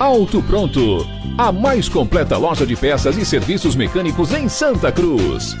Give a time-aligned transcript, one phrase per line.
[0.00, 5.54] Auto Pronto, a mais completa loja de peças e serviços mecânicos em Santa Cruz.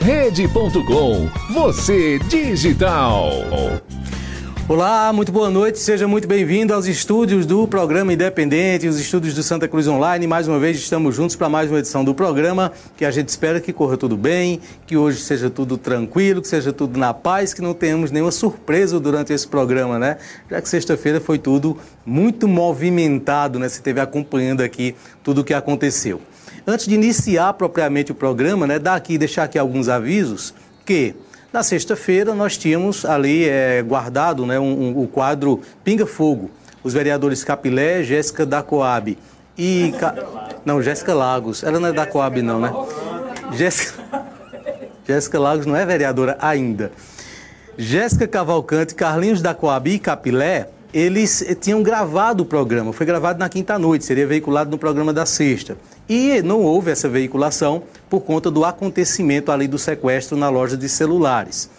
[0.00, 3.30] Rede.com, você digital.
[4.66, 9.42] Olá, muito boa noite, seja muito bem-vindo aos estúdios do programa Independente, os estúdios do
[9.42, 10.26] Santa Cruz Online.
[10.26, 13.60] Mais uma vez estamos juntos para mais uma edição do programa, que a gente espera
[13.60, 17.60] que corra tudo bem, que hoje seja tudo tranquilo, que seja tudo na paz, que
[17.60, 20.16] não tenhamos nenhuma surpresa durante esse programa, né?
[20.50, 21.76] Já que sexta-feira foi tudo
[22.06, 23.68] muito movimentado, né?
[23.68, 26.22] Você esteve acompanhando aqui tudo o que aconteceu.
[26.66, 30.54] Antes de iniciar propriamente o programa, né, dar aqui, deixar aqui alguns avisos
[30.86, 31.14] que
[31.54, 36.50] na sexta-feira, nós tínhamos ali é, guardado né, um, um, o quadro Pinga Fogo.
[36.82, 39.16] Os vereadores Capilé, Jéssica da Coab
[39.56, 39.94] e.
[40.00, 40.16] Ca...
[40.64, 41.62] Não, Jéssica Lagos.
[41.62, 42.72] Ela não é da Coab, não, né?
[43.52, 44.02] Jéssica.
[45.06, 46.90] Jéssica Lagos não é vereadora ainda.
[47.78, 52.92] Jéssica Cavalcante, Carlinhos da Coab e Capilé, eles tinham gravado o programa.
[52.92, 55.76] Foi gravado na quinta-noite, seria veiculado no programa da sexta.
[56.08, 60.88] E não houve essa veiculação por conta do acontecimento ali do sequestro na loja de
[60.88, 61.70] celulares.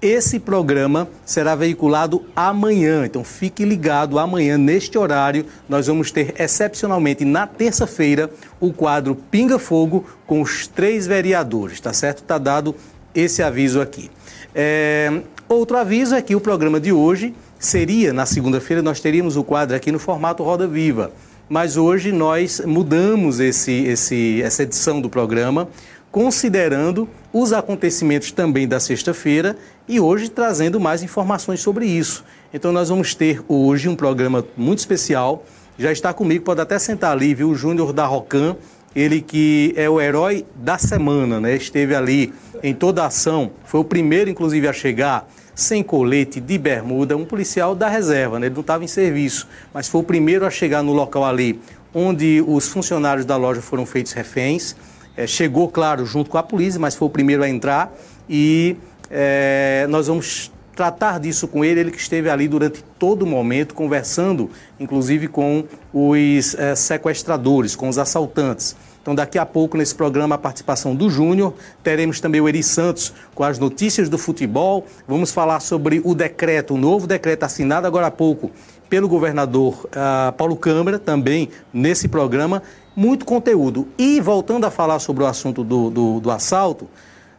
[0.00, 5.46] Esse programa será veiculado amanhã, então fique ligado amanhã neste horário.
[5.68, 8.28] Nós vamos ter excepcionalmente na terça-feira
[8.58, 12.18] o quadro Pinga Fogo com os três vereadores, tá certo?
[12.18, 12.74] Está dado
[13.14, 14.10] esse aviso aqui.
[14.52, 15.22] É...
[15.48, 19.76] Outro aviso é que o programa de hoje seria, na segunda-feira, nós teríamos o quadro
[19.76, 21.12] aqui no formato Roda Viva
[21.52, 25.68] mas hoje nós mudamos esse, esse, essa edição do programa,
[26.10, 29.54] considerando os acontecimentos também da sexta-feira
[29.86, 32.24] e hoje trazendo mais informações sobre isso.
[32.54, 35.44] Então nós vamos ter hoje um programa muito especial.
[35.76, 37.50] Já está comigo, pode até sentar ali, viu?
[37.50, 38.56] O Júnior da Rocan,
[38.96, 41.54] ele que é o herói da semana, né?
[41.54, 42.32] Esteve ali
[42.62, 47.24] em toda a ação, foi o primeiro, inclusive, a chegar sem colete, de bermuda, um
[47.24, 48.46] policial da reserva, né?
[48.46, 51.60] ele não estava em serviço, mas foi o primeiro a chegar no local ali
[51.94, 54.74] onde os funcionários da loja foram feitos reféns.
[55.16, 57.92] É, chegou, claro, junto com a polícia, mas foi o primeiro a entrar
[58.28, 58.76] e
[59.10, 63.74] é, nós vamos tratar disso com ele, ele que esteve ali durante todo o momento,
[63.74, 68.74] conversando, inclusive com os é, sequestradores, com os assaltantes.
[69.02, 71.52] Então, daqui a pouco, nesse programa, a participação do Júnior.
[71.82, 74.86] Teremos também o Eri Santos com as notícias do futebol.
[75.08, 78.52] Vamos falar sobre o decreto, o novo decreto assinado agora há pouco
[78.88, 82.62] pelo governador uh, Paulo Câmara, também nesse programa.
[82.94, 83.88] Muito conteúdo.
[83.98, 86.88] E, voltando a falar sobre o assunto do, do, do assalto,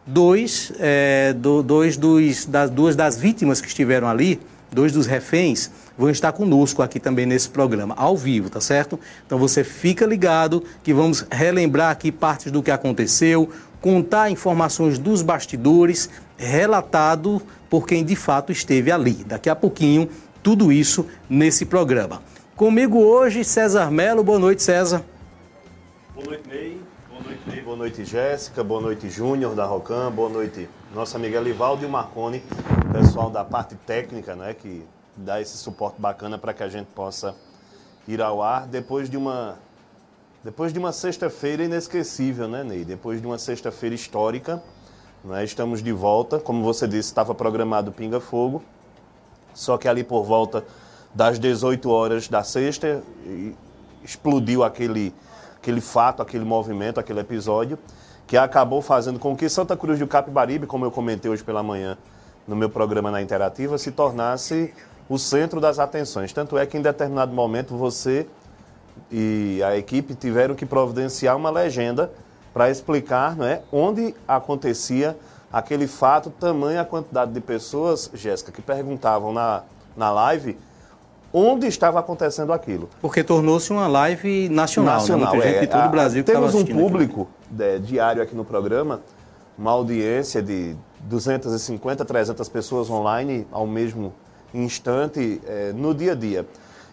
[0.06, 4.38] dois, é, do, dois dos, das, duas das vítimas que estiveram ali,
[4.70, 8.98] dois dos reféns, vão estar conosco aqui também nesse programa, ao vivo, tá certo?
[9.26, 13.48] Então você fica ligado que vamos relembrar aqui partes do que aconteceu,
[13.80, 17.40] contar informações dos bastidores, relatado
[17.70, 19.24] por quem de fato esteve ali.
[19.24, 20.08] Daqui a pouquinho,
[20.42, 22.22] tudo isso nesse programa.
[22.56, 24.22] Comigo hoje, César Melo.
[24.22, 25.02] Boa noite, César.
[26.14, 26.80] Boa noite, Ney.
[27.10, 27.60] Boa noite, Ney.
[27.62, 28.62] Boa noite, Jéssica.
[28.62, 30.10] Boa noite, Júnior da Rocan.
[30.12, 32.42] Boa noite, nossa amiga Livaldo e o Marconi,
[32.92, 34.84] pessoal da parte técnica, né, que
[35.16, 37.34] dar esse suporte bacana para que a gente possa
[38.06, 39.56] ir ao ar depois de uma
[40.42, 42.84] depois de uma sexta-feira inesquecível, né, Ney?
[42.84, 44.62] Depois de uma sexta-feira histórica,
[45.24, 45.42] né?
[45.42, 46.38] estamos de volta.
[46.38, 48.62] Como você disse, estava programado Pinga Fogo,
[49.54, 50.62] só que ali por volta
[51.14, 53.02] das 18 horas da sexta
[54.02, 55.14] explodiu aquele,
[55.56, 57.78] aquele fato, aquele movimento, aquele episódio,
[58.26, 61.96] que acabou fazendo com que Santa Cruz do Capibaribe, como eu comentei hoje pela manhã
[62.46, 64.74] no meu programa na Interativa, se tornasse
[65.08, 66.32] o centro das atenções.
[66.32, 68.26] Tanto é que em determinado momento você
[69.10, 72.10] e a equipe tiveram que providenciar uma legenda
[72.52, 75.16] para explicar não é, onde acontecia
[75.52, 79.62] aquele fato, tamanha a quantidade de pessoas, Jéssica, que perguntavam na,
[79.96, 80.56] na live
[81.32, 82.88] onde estava acontecendo aquilo.
[83.00, 85.36] Porque tornou-se uma live nacional, nacional né?
[85.36, 87.28] Muita gente é, de todo o Brasil que Temos um público
[87.58, 89.00] é, diário aqui no programa,
[89.58, 94.12] uma audiência de 250, 300 pessoas online ao mesmo
[94.54, 96.46] instante, é, no dia a dia.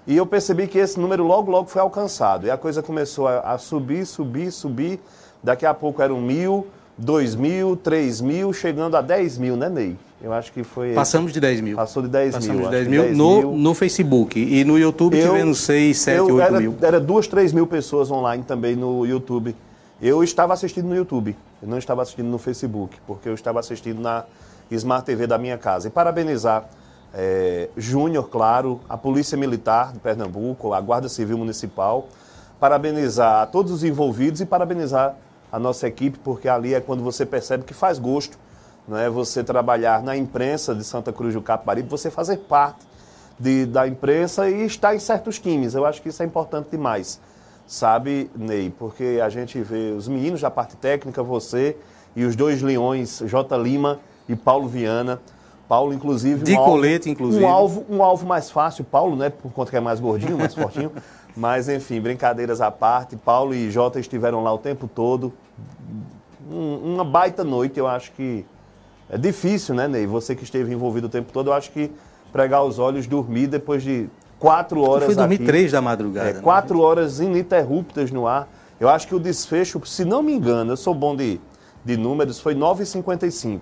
[0.08, 2.48] E eu percebi que esse número logo, logo foi alcançado.
[2.48, 5.00] E a coisa começou a, a subir, subir, subir.
[5.44, 6.68] Daqui a pouco eram mil,
[6.98, 9.96] dois mil, três mil, chegando a dez mil, né, Ney?
[10.24, 10.94] Eu acho que foi.
[10.94, 11.75] Passamos de 10 mil.
[11.75, 12.66] Passou de 10 Passamos mil.
[12.66, 13.52] de 10 acho mil, que 10 no, mil.
[13.54, 14.40] no Facebook.
[14.40, 16.75] E no YouTube Eu- tivemos 6, 7, eu 8 era, mil.
[16.80, 19.56] Era duas, três mil pessoas online também no YouTube.
[20.00, 24.00] Eu estava assistindo no YouTube, eu não estava assistindo no Facebook, porque eu estava assistindo
[24.00, 24.24] na
[24.69, 25.88] Smart TV da minha casa.
[25.88, 26.66] E parabenizar
[27.13, 32.08] eh, Júnior, claro, a Polícia Militar de Pernambuco, a Guarda Civil Municipal,
[32.60, 35.16] parabenizar a todos os envolvidos e parabenizar
[35.52, 38.38] a nossa equipe, porque ali é quando você percebe que faz gosto,
[38.88, 39.10] não é?
[39.10, 42.86] Você trabalhar na imprensa de Santa Cruz do Capibaribe, você fazer parte
[43.40, 45.74] de- da imprensa e estar em certos times.
[45.74, 47.19] Eu acho que isso é importante demais,
[47.68, 48.69] sabe, Ney?
[48.78, 51.75] Porque a gente vê os meninos da parte técnica, você
[52.16, 53.58] e os dois leões, J.
[53.58, 54.00] Lima
[54.30, 55.19] e Paulo Viana.
[55.71, 56.44] Paulo, inclusive.
[56.44, 57.41] De um alvo- colete, inclusive.
[57.41, 59.29] Um alvo, um alvo mais fácil, Paulo, né?
[59.29, 60.91] Por conta que é mais gordinho, mais fortinho.
[61.33, 63.15] Mas, enfim, brincadeiras à parte.
[63.15, 65.31] Paulo e Jota estiveram lá o tempo todo.
[66.51, 68.45] Um- uma baita noite, eu acho que
[69.09, 70.06] é difícil, né, Ney?
[70.06, 71.89] Você que esteve envolvido o tempo todo, eu acho que
[72.33, 75.45] pregar os olhos, dormir depois de quatro horas Foi dormir aqui.
[75.45, 76.29] 3 da madrugada.
[76.31, 76.41] É, né?
[76.41, 78.50] quatro horas ininterruptas no ar.
[78.77, 81.39] Eu acho que o desfecho, se não me engano, eu sou bom de,
[81.85, 83.62] de números, foi 9h55,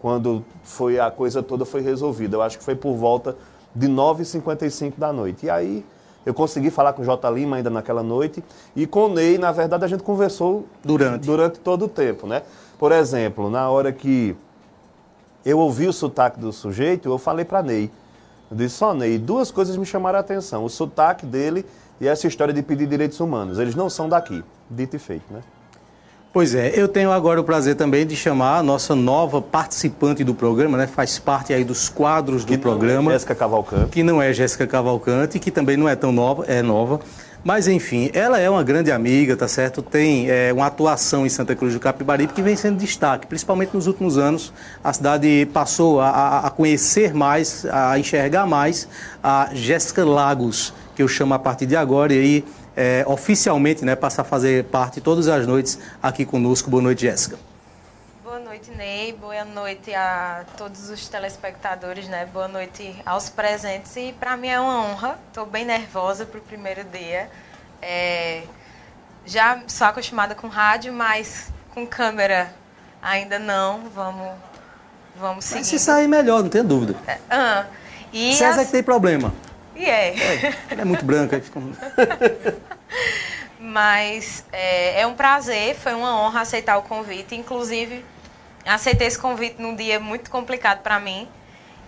[0.00, 2.36] quando foi a coisa toda foi resolvida.
[2.36, 3.36] Eu acho que foi por volta
[3.74, 5.46] de 9h55 da noite.
[5.46, 5.84] E aí
[6.24, 7.30] eu consegui falar com o J.
[7.30, 8.42] Lima ainda naquela noite.
[8.74, 11.24] E com o Ney, na verdade, a gente conversou Durante.
[11.24, 12.42] durante todo o tempo, né?
[12.78, 14.36] Por exemplo, na hora que
[15.44, 17.90] eu ouvi o sotaque do sujeito, eu falei para Ney.
[18.50, 20.64] Eu disse, só Ney, duas coisas me chamaram a atenção.
[20.64, 21.64] O sotaque dele
[22.00, 23.58] e essa história de pedir direitos humanos.
[23.58, 24.44] Eles não são daqui.
[24.68, 25.42] Dito e feito, né?
[26.36, 30.34] Pois é, eu tenho agora o prazer também de chamar a nossa nova participante do
[30.34, 30.86] programa, né?
[30.86, 33.10] Faz parte aí dos quadros do Que é programa.
[33.12, 33.86] Jéssica Cavalcante.
[33.88, 37.00] que não é Jéssica Cavalcante, que também não é tão nova, é nova.
[37.42, 39.80] Mas, enfim, ela é uma grande amiga, tá certo?
[39.80, 43.86] Tem é, uma atuação em Santa Cruz do Capibaribe que vem sendo destaque, principalmente nos
[43.86, 44.52] últimos anos.
[44.84, 48.86] A cidade passou a- a conhecer mais, a enxergar mais
[49.24, 52.44] a Jéssica Lagos, que eu chamo a partir de agora, e aí,
[52.76, 56.68] é, oficialmente, né, passa a fazer parte todas as noites aqui conosco.
[56.70, 57.38] Boa noite, Jéssica.
[58.22, 59.12] Boa noite, Ney.
[59.14, 62.26] Boa noite a todos os telespectadores, né?
[62.32, 63.96] Boa noite aos presentes.
[63.96, 65.18] E para mim é uma honra.
[65.28, 67.30] Estou bem nervosa para o primeiro dia.
[67.80, 68.42] É,
[69.24, 72.52] Já sou acostumada com rádio, mas com câmera
[73.02, 73.88] ainda não.
[73.94, 74.28] Vamos,
[75.18, 75.60] vamos seguir.
[75.60, 76.94] Mas se sair melhor, não tem dúvida.
[77.30, 77.64] Ah,
[78.12, 79.32] e César as- que tem problema.
[79.76, 80.14] E é.
[80.70, 81.36] Ela é muito branca.
[81.36, 81.60] aí fica
[83.60, 87.34] Mas é, é um prazer, foi uma honra aceitar o convite.
[87.34, 88.04] Inclusive,
[88.64, 91.28] aceitei esse convite num dia muito complicado para mim.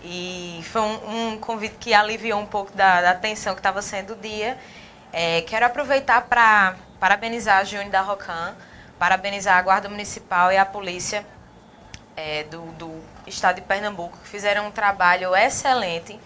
[0.03, 4.13] E foi um, um convite que aliviou um pouco da, da tensão que estava sendo
[4.13, 4.57] o dia.
[5.11, 8.55] É, quero aproveitar para parabenizar a Júnior da Rocan,
[8.97, 11.25] parabenizar a Guarda Municipal e a Polícia
[12.15, 16.19] é, do, do Estado de Pernambuco, que fizeram um trabalho excelente.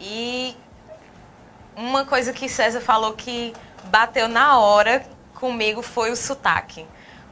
[0.00, 0.56] E
[1.76, 3.52] uma coisa que César falou que
[3.84, 6.86] bateu na hora comigo foi o sotaque.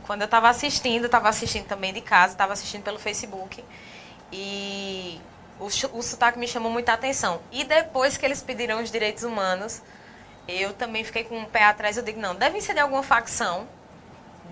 [0.07, 3.65] Quando eu estava assistindo, estava assistindo também de casa, estava assistindo pelo Facebook.
[4.31, 5.19] E
[5.59, 7.41] o, o sotaque me chamou muita atenção.
[7.51, 9.81] E depois que eles pediram os direitos humanos,
[10.47, 11.97] eu também fiquei com o pé atrás.
[11.97, 13.67] Eu digo, não, devem ser de alguma facção,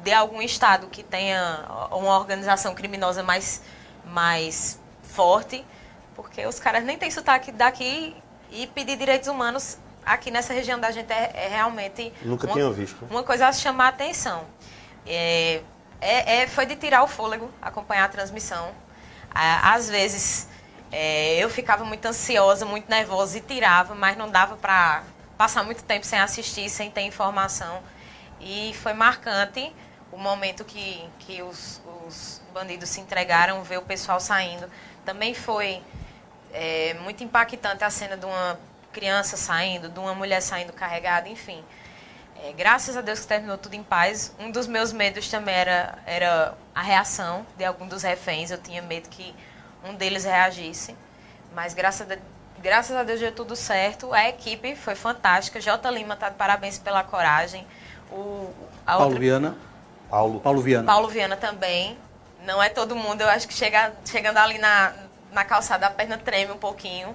[0.02, 3.61] de algum estado que tenha uma organização criminosa mais,
[4.07, 5.62] mais forte,
[6.14, 8.16] porque os caras nem têm sotaque daqui
[8.50, 12.71] e pedir direitos humanos aqui nessa região da gente é, é realmente Nunca uma, tinha
[12.71, 13.06] visto.
[13.11, 14.44] uma coisa a chamar a atenção.
[15.06, 15.61] É,
[16.00, 18.71] é- é- foi de tirar o fôlego acompanhar a transmissão.
[19.35, 20.47] Às vezes
[20.90, 25.02] é, eu ficava muito ansiosa, muito nervosa e tirava, mas não dava para
[25.38, 27.82] passar muito tempo sem assistir, sem ter informação.
[28.40, 29.73] E foi marcante
[30.12, 34.68] o momento que, que os, os bandidos se entregaram, ver o pessoal saindo.
[35.04, 35.82] Também foi
[36.52, 38.59] é, muito impactante a cena de uma
[38.92, 41.64] criança saindo, de uma mulher saindo carregada, enfim.
[42.44, 44.34] É, graças a Deus que terminou tudo em paz.
[44.38, 48.50] Um dos meus medos também era, era a reação de algum dos reféns.
[48.50, 49.34] Eu tinha medo que
[49.84, 50.96] um deles reagisse.
[51.54, 52.16] Mas graças a,
[52.58, 54.12] graças a Deus deu tudo certo.
[54.12, 55.61] A equipe foi fantástica.
[55.61, 55.88] J.
[55.90, 57.66] Lima está de parabéns pela coragem.
[58.11, 58.52] O,
[58.84, 59.56] a Paulo outra- Viana.
[60.11, 60.40] Paulo.
[60.40, 60.87] Paulo Viana.
[60.87, 61.96] Paulo Viana também.
[62.44, 64.92] Não é todo mundo, eu acho que chega, chegando ali na,
[65.30, 67.14] na calçada, a perna treme um pouquinho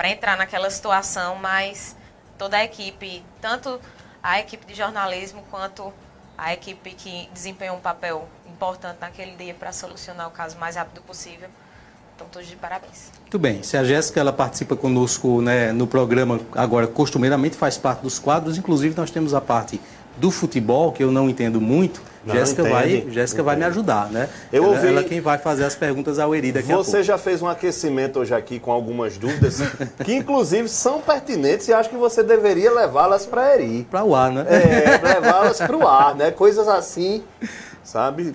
[0.00, 1.94] para entrar naquela situação, mas
[2.38, 3.78] toda a equipe, tanto
[4.22, 5.92] a equipe de jornalismo quanto
[6.38, 10.74] a equipe que desempenhou um papel importante naquele dia para solucionar o caso o mais
[10.74, 11.50] rápido possível.
[12.16, 13.12] Então, todos de parabéns.
[13.20, 13.62] Muito bem.
[13.62, 18.56] Se a Jéssica ela participa conosco né, no programa, agora costumeiramente faz parte dos quadros,
[18.56, 19.78] inclusive nós temos a parte
[20.16, 24.28] do futebol, que eu não entendo muito, Jéssica vai, Jéssica vai me ajudar, né?
[24.52, 24.86] Eu ela, ouvi...
[24.88, 28.34] ela quem vai fazer as perguntas ao Eri daqui Você já fez um aquecimento hoje
[28.34, 29.60] aqui com algumas dúvidas,
[30.04, 33.86] que inclusive são pertinentes e acho que você deveria levá-las para Eri.
[33.90, 34.44] Para o ar, né?
[34.48, 36.30] É, levá-las para o ar, né?
[36.30, 37.22] Coisas assim,
[37.82, 38.34] sabe?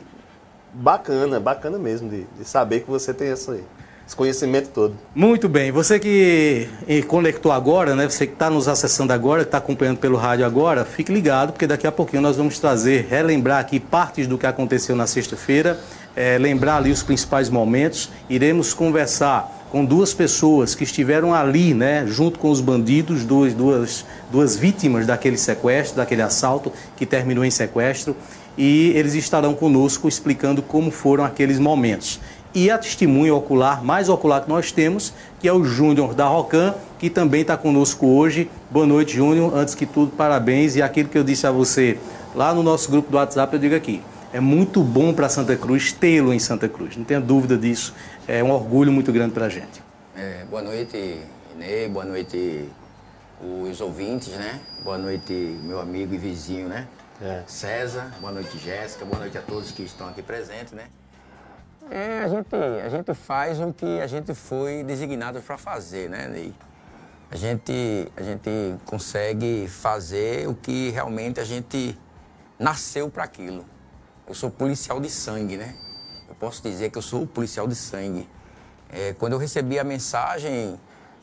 [0.74, 3.64] Bacana, bacana mesmo de, de saber que você tem essa aí
[4.08, 4.96] esse conhecimento todo.
[5.16, 5.72] Muito bem.
[5.72, 6.70] Você que
[7.08, 8.08] conectou agora, né?
[8.08, 11.66] Você que está nos acessando agora, que está acompanhando pelo rádio agora, fique ligado, porque
[11.66, 15.80] daqui a pouquinho nós vamos trazer, relembrar aqui partes do que aconteceu na sexta-feira,
[16.16, 18.12] é, lembrar ali os principais momentos.
[18.30, 24.06] Iremos conversar com duas pessoas que estiveram ali, né, junto com os bandidos, duas, duas,
[24.32, 28.16] duas vítimas daquele sequestro, daquele assalto que terminou em sequestro,
[28.58, 32.22] e eles estarão conosco explicando como foram aqueles momentos
[32.56, 36.74] e a testemunha ocular, mais ocular que nós temos, que é o Júnior da Rocan,
[36.98, 38.50] que também está conosco hoje.
[38.72, 39.54] Boa noite, Júnior.
[39.54, 40.78] Antes que tudo, parabéns.
[40.78, 42.00] E aquilo que eu disse a você
[42.34, 44.02] lá no nosso grupo do WhatsApp, eu digo aqui.
[44.32, 47.94] É muito bom para Santa Cruz tê-lo em Santa Cruz, não tenha dúvida disso.
[48.28, 49.84] É um orgulho muito grande para a gente.
[50.16, 51.22] É, boa noite,
[51.56, 52.70] Inê, boa noite
[53.70, 54.60] os ouvintes, né?
[54.84, 55.34] Boa noite,
[55.64, 56.88] meu amigo e vizinho, né?
[57.22, 57.44] É.
[57.48, 60.86] César, boa noite, Jéssica, boa noite a todos que estão aqui presentes, né?
[61.90, 66.28] É, a gente, a gente faz o que a gente foi designado para fazer, né,
[66.28, 66.54] Ney?
[67.30, 68.50] A gente, a gente
[68.86, 71.98] consegue fazer o que realmente a gente
[72.58, 73.66] nasceu para aquilo.
[74.28, 75.76] Eu sou policial de sangue, né?
[76.28, 78.28] Eu posso dizer que eu sou policial de sangue.
[78.90, 80.80] É, quando eu recebi a mensagem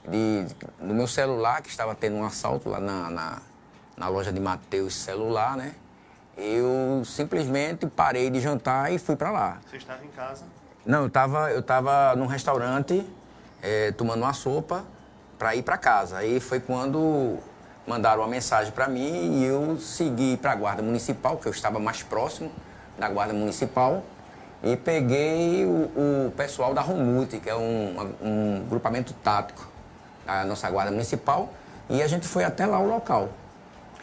[0.08, 0.46] de,
[0.78, 3.42] do meu celular, que estava tendo um assalto lá na, na,
[3.96, 5.74] na loja de Mateus Celular, né?
[6.42, 9.58] Eu simplesmente parei de jantar e fui para lá.
[9.70, 10.44] Você estava em casa?
[10.84, 13.06] Não, eu estava eu tava num restaurante
[13.62, 14.84] é, tomando uma sopa
[15.38, 16.18] para ir para casa.
[16.18, 17.38] Aí foi quando
[17.86, 21.78] mandaram uma mensagem para mim e eu segui para a Guarda Municipal, que eu estava
[21.78, 22.50] mais próximo
[22.98, 24.02] da Guarda Municipal,
[24.62, 25.90] e peguei o,
[26.26, 29.66] o pessoal da Romute, que é um, um grupamento tático
[30.24, 31.52] da nossa Guarda Municipal,
[31.90, 33.30] e a gente foi até lá o local.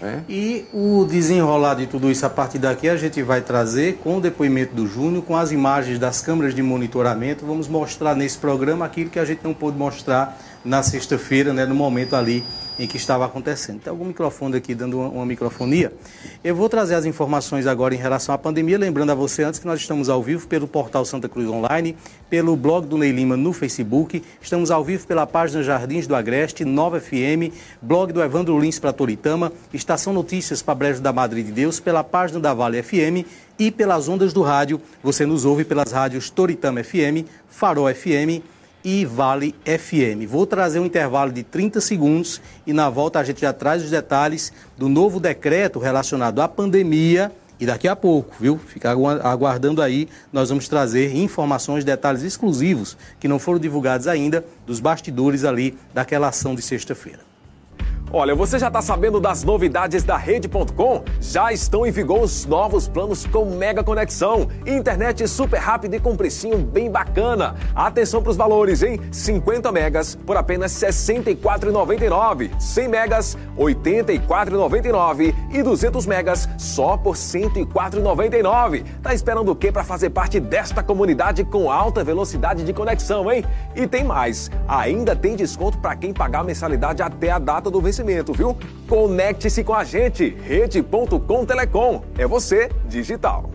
[0.02, 0.20] É.
[0.30, 4.22] E o desenrolar de tudo isso a partir daqui a gente vai trazer com o
[4.22, 7.46] depoimento do Júnior, com as imagens das câmeras de monitoramento.
[7.46, 11.76] Vamos mostrar nesse programa aquilo que a gente não pôde mostrar na sexta-feira, né, no
[11.76, 12.46] momento ali
[12.80, 13.82] em que estava acontecendo.
[13.82, 15.92] Tem algum microfone aqui dando uma, uma, microfonia?
[16.42, 19.68] Eu vou trazer as informações agora em relação à pandemia, lembrando a você antes que
[19.68, 21.98] nós estamos ao vivo pelo portal Santa Cruz Online,
[22.30, 26.64] pelo blog do Ney Lima no Facebook, estamos ao vivo pela página Jardins do Agreste,
[26.64, 31.52] Nova FM, blog do Evandro Lins para Toritama, Estação Notícias para Brejo da Madre de
[31.52, 33.28] Deus, pela página da Vale FM
[33.60, 34.82] e pelas ondas do rádio.
[35.04, 38.42] Você nos ouve pelas rádios Toritama FM, Farol FM,
[38.84, 40.28] e Vale FM.
[40.28, 43.90] Vou trazer um intervalo de 30 segundos e na volta a gente já traz os
[43.90, 48.58] detalhes do novo decreto relacionado à pandemia e daqui a pouco, viu?
[48.58, 54.80] Fica aguardando aí, nós vamos trazer informações, detalhes exclusivos que não foram divulgados ainda dos
[54.80, 57.29] bastidores ali daquela ação de sexta-feira.
[58.12, 61.04] Olha, você já está sabendo das novidades da Rede.com?
[61.22, 66.16] Já estão em vigor os novos planos com mega conexão, internet super rápida e com
[66.16, 67.56] precinho bem bacana.
[67.76, 69.00] Atenção para os valores, hein?
[69.12, 77.12] 50 megas por apenas R$ 64,99, 100 megas R$ 84,99 e 200 megas só por
[77.12, 78.86] R$ 104,99.
[79.04, 83.46] Tá esperando o quê para fazer parte desta comunidade com alta velocidade de conexão, hein?
[83.76, 87.80] E tem mais, ainda tem desconto para quem pagar a mensalidade até a data do
[87.80, 88.58] vencimento conhecimento, viu?
[88.88, 92.04] Conecte-se com a gente, rede.com Telecom.
[92.18, 93.50] É você, digital.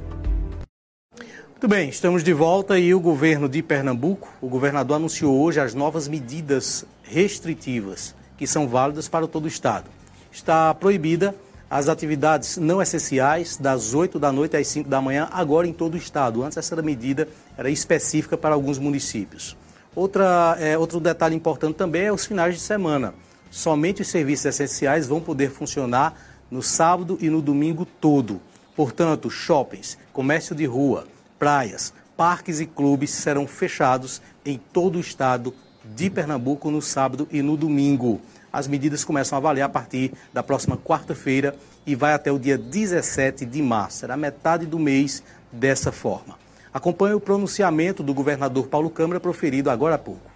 [1.50, 5.72] Muito bem, estamos de volta e o governo de Pernambuco, o governador anunciou hoje as
[5.72, 9.88] novas medidas restritivas que são válidas para todo o estado.
[10.30, 11.34] Está proibida
[11.70, 15.94] as atividades não essenciais das 8 da noite às 5 da manhã, agora em todo
[15.94, 16.42] o estado.
[16.42, 19.56] Antes essa medida era específica para alguns municípios.
[19.96, 23.14] Outra, é, outro detalhe importante também é os finais de semana
[23.54, 26.12] somente os serviços essenciais vão poder funcionar
[26.50, 28.40] no sábado e no domingo todo.
[28.74, 31.06] Portanto, shoppings, comércio de rua,
[31.38, 37.42] praias, parques e clubes serão fechados em todo o estado de Pernambuco no sábado e
[37.42, 38.20] no domingo.
[38.52, 41.54] As medidas começam a valer a partir da próxima quarta-feira
[41.86, 43.98] e vai até o dia 17 de março.
[43.98, 46.36] Será metade do mês dessa forma.
[46.72, 50.28] Acompanhe o pronunciamento do governador Paulo Câmara proferido agora há pouco.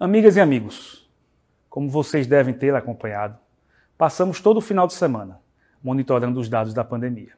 [0.00, 1.01] Amigas e amigos,
[1.72, 3.38] como vocês devem ter acompanhado,
[3.96, 5.40] passamos todo o final de semana
[5.82, 7.32] monitorando os dados da pandemia.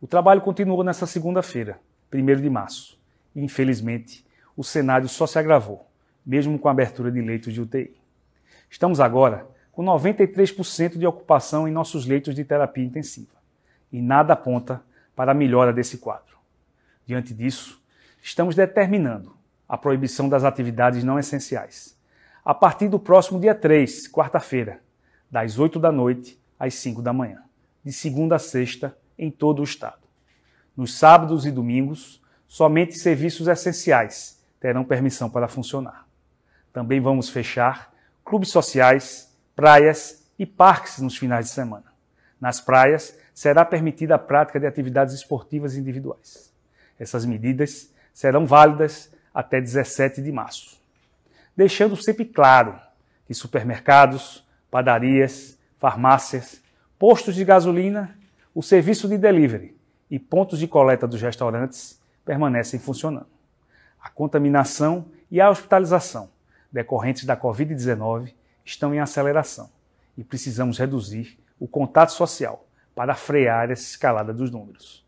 [0.00, 1.78] O trabalho continuou nesta segunda-feira,
[2.10, 2.98] 1 de março,
[3.34, 4.24] e infelizmente
[4.56, 5.86] o cenário só se agravou,
[6.24, 7.94] mesmo com a abertura de leitos de UTI.
[8.70, 13.36] Estamos agora com 93% de ocupação em nossos leitos de terapia intensiva,
[13.92, 14.82] e nada aponta
[15.14, 16.38] para a melhora desse quadro.
[17.04, 17.78] Diante disso,
[18.22, 19.36] estamos determinando
[19.68, 21.99] a proibição das atividades não essenciais.
[22.50, 24.80] A partir do próximo dia 3, quarta-feira,
[25.30, 27.44] das 8 da noite às 5 da manhã,
[27.84, 30.02] de segunda a sexta, em todo o estado.
[30.76, 36.08] Nos sábados e domingos, somente serviços essenciais terão permissão para funcionar.
[36.72, 41.94] Também vamos fechar clubes sociais, praias e parques nos finais de semana.
[42.40, 46.52] Nas praias, será permitida a prática de atividades esportivas individuais.
[46.98, 50.79] Essas medidas serão válidas até 17 de março.
[51.60, 52.80] Deixando sempre claro
[53.26, 56.62] que supermercados, padarias, farmácias,
[56.98, 58.18] postos de gasolina,
[58.54, 59.76] o serviço de delivery
[60.10, 63.26] e pontos de coleta dos restaurantes permanecem funcionando.
[64.02, 66.30] A contaminação e a hospitalização
[66.72, 68.32] decorrentes da Covid-19
[68.64, 69.68] estão em aceleração
[70.16, 75.06] e precisamos reduzir o contato social para frear essa escalada dos números.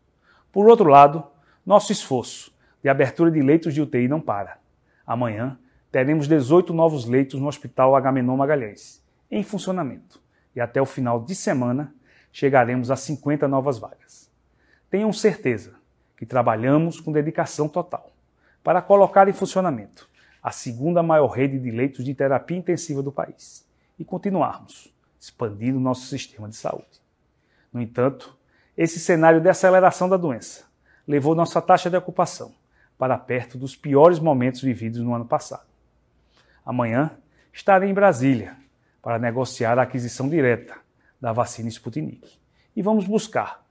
[0.51, 1.25] Por outro lado,
[1.65, 4.59] nosso esforço de abertura de leitos de UTI não para.
[5.03, 5.57] Amanhã
[5.93, 10.19] teremos 18 novos leitos no Hospital Agamenon Magalhães, em funcionamento,
[10.55, 11.93] e até o final de semana
[12.31, 14.27] chegaremos a 50 novas vagas.
[14.89, 15.75] Tenham certeza
[16.17, 18.11] que trabalhamos com dedicação total
[18.63, 20.09] para colocar em funcionamento
[20.41, 23.63] a segunda maior rede de leitos de terapia intensiva do país
[23.99, 27.03] e continuarmos expandindo nosso sistema de saúde.
[27.71, 28.35] No entanto,
[28.75, 30.63] esse cenário de aceleração da doença
[31.07, 32.51] levou nossa taxa de ocupação
[32.97, 35.72] para perto dos piores momentos vividos no ano passado.
[36.65, 37.11] Amanhã
[37.51, 38.55] estarei em Brasília
[39.01, 40.75] para negociar a aquisição direta
[41.19, 42.39] da vacina Sputnik
[42.75, 43.63] e vamos buscar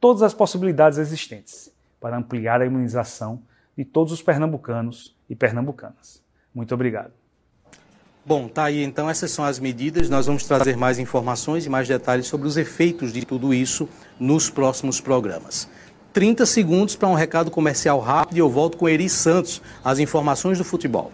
[0.00, 3.42] todas as possibilidades existentes para ampliar a imunização
[3.76, 6.22] de todos os pernambucanos e pernambucanas.
[6.54, 7.12] Muito obrigado.
[8.24, 10.10] Bom, tá aí então, essas são as medidas.
[10.10, 14.50] Nós vamos trazer mais informações e mais detalhes sobre os efeitos de tudo isso nos
[14.50, 15.68] próximos programas.
[16.12, 20.58] 30 segundos para um recado comercial rápido e eu volto com Eri Santos, as informações
[20.58, 21.12] do futebol.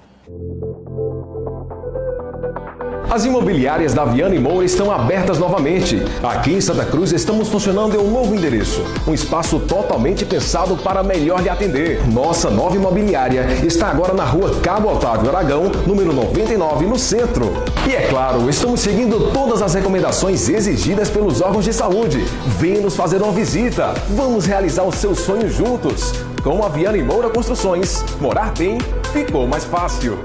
[3.08, 6.02] As imobiliárias da Viana e Moura estão abertas novamente.
[6.22, 11.04] Aqui em Santa Cruz estamos funcionando em um novo endereço, um espaço totalmente pensado para
[11.04, 12.04] melhor lhe atender.
[12.08, 17.52] Nossa nova imobiliária está agora na rua Cabo Otávio Aragão, número 99, no centro.
[17.88, 22.24] E é claro, estamos seguindo todas as recomendações exigidas pelos órgãos de saúde.
[22.58, 23.94] Venha nos fazer uma visita.
[24.10, 26.12] Vamos realizar o seu sonho juntos.
[26.42, 28.78] Com a Viana e Moura Construções, morar bem
[29.12, 30.18] ficou mais fácil.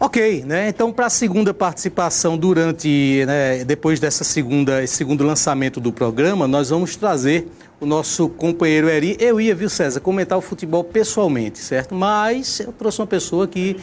[0.00, 0.68] Ok, né?
[0.68, 6.46] Então, para a segunda participação durante, né, depois dessa segunda, esse segundo lançamento do programa,
[6.46, 7.48] nós vamos trazer
[7.80, 9.16] o nosso companheiro Eri.
[9.18, 11.96] Eu ia, viu, César, comentar o futebol pessoalmente, certo?
[11.96, 13.76] Mas eu trouxe uma pessoa que,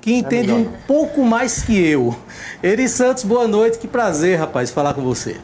[0.00, 2.16] que entende um pouco mais que eu.
[2.62, 5.36] Eri Santos, boa noite, que prazer, rapaz, falar com você.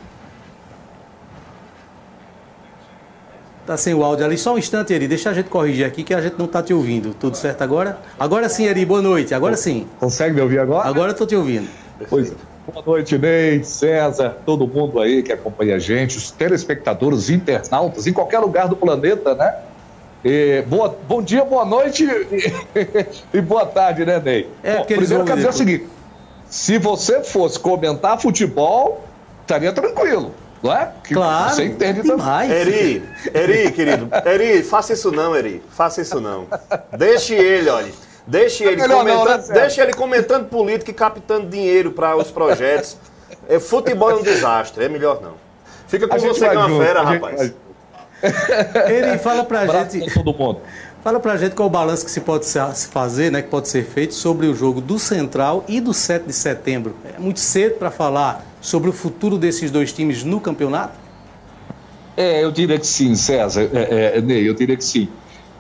[3.67, 4.37] Tá sem o áudio ali.
[4.37, 5.09] Só um instante, Eri.
[5.09, 7.15] Deixa a gente corrigir aqui que a gente não tá te ouvindo.
[7.15, 7.99] Tudo certo agora?
[8.19, 8.85] Agora sim, Eri.
[8.85, 9.35] Boa noite.
[9.35, 9.87] Agora sim.
[9.99, 10.87] Consegue me ouvir agora?
[10.87, 11.69] Agora eu tô te ouvindo.
[12.11, 12.33] Pois
[12.67, 18.07] Boa noite, Ney, César, todo mundo aí que acompanha a gente, os telespectadores, os internautas,
[18.07, 19.55] em qualquer lugar do planeta, né?
[20.25, 24.49] E boa, bom dia, boa noite e, e boa tarde, né, Ney?
[24.63, 25.87] É, Bom, primeiro eu quero dizer o seguinte:
[26.47, 29.05] se você fosse comentar futebol,
[29.43, 30.33] estaria tranquilo
[30.65, 30.93] não é?
[31.05, 31.55] Que claro.
[31.55, 32.51] Você entende demais.
[32.51, 36.47] Eri, Eri, querido, Eri, faça isso não, Eri, faça isso não.
[36.97, 37.93] Deixe ele, olha.
[38.27, 42.97] Deixe ele, comentando, não, né, deixe ele comentando política e captando dinheiro para os projetos.
[43.47, 45.35] É, futebol é um desastre, é melhor não.
[45.87, 47.53] Fica com você que é uma fera, rapaz.
[48.89, 50.15] Eri, fala pra Braço gente.
[50.15, 50.63] Todo mundo.
[51.03, 53.85] Fala pra gente qual o balanço que se pode se fazer, né, que pode ser
[53.85, 56.97] feito sobre o jogo do Central e do 7 de setembro.
[57.15, 60.99] É muito cedo para falar sobre o futuro desses dois times no campeonato?
[62.17, 65.07] É, eu diria que sim, César, é, é, Ney, eu diria que sim.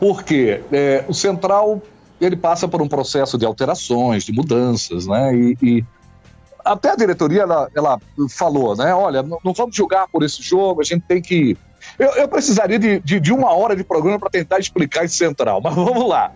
[0.01, 1.83] Porque é, o Central
[2.19, 5.37] ele passa por um processo de alterações, de mudanças, né?
[5.37, 5.85] E, e
[6.65, 8.95] até a diretoria ela, ela, falou, né?
[8.95, 11.59] Olha, não, vamos jogar por esse jogo, a gente tem que.
[11.99, 15.61] Eu, eu precisaria de, de, de uma hora de programa para tentar explicar esse Central,
[15.63, 16.33] mas vamos lá.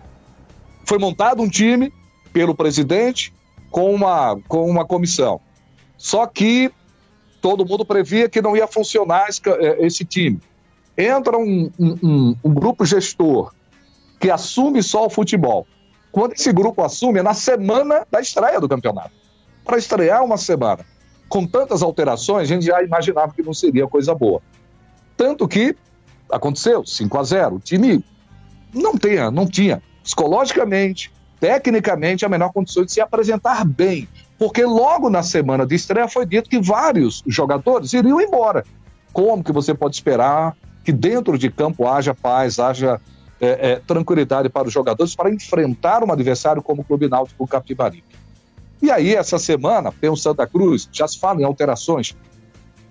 [0.85, 1.91] Foi montado um time
[2.31, 3.33] pelo presidente
[3.71, 5.41] com uma, com uma comissão.
[5.99, 6.71] Só que
[7.41, 10.39] todo mundo previa que não ia funcionar esse, é, esse time.
[10.97, 13.53] Entra um, um, um, grupo gestor
[14.17, 15.67] que assume só o futebol.
[16.11, 19.11] Quando esse grupo assume, é na semana da estreia do campeonato.
[19.63, 20.85] para estrear uma semana.
[21.27, 24.41] Com tantas alterações, a gente já imaginava que não seria coisa boa.
[25.15, 25.75] Tanto que
[26.31, 28.03] aconteceu, 5 a 0 O time
[28.73, 34.07] não, tinha, não tinha psicologicamente, tecnicamente, a menor condição de se apresentar bem.
[34.39, 38.63] Porque logo na semana de estreia foi dito que vários jogadores iriam embora.
[39.11, 43.01] Como que você pode esperar que dentro de campo haja paz, haja
[43.41, 48.05] é, é, tranquilidade para os jogadores para enfrentar um adversário como o Clube Náutico Capibaribe.
[48.81, 52.15] E aí, essa semana, tem o Santa Cruz, já se fala em alterações.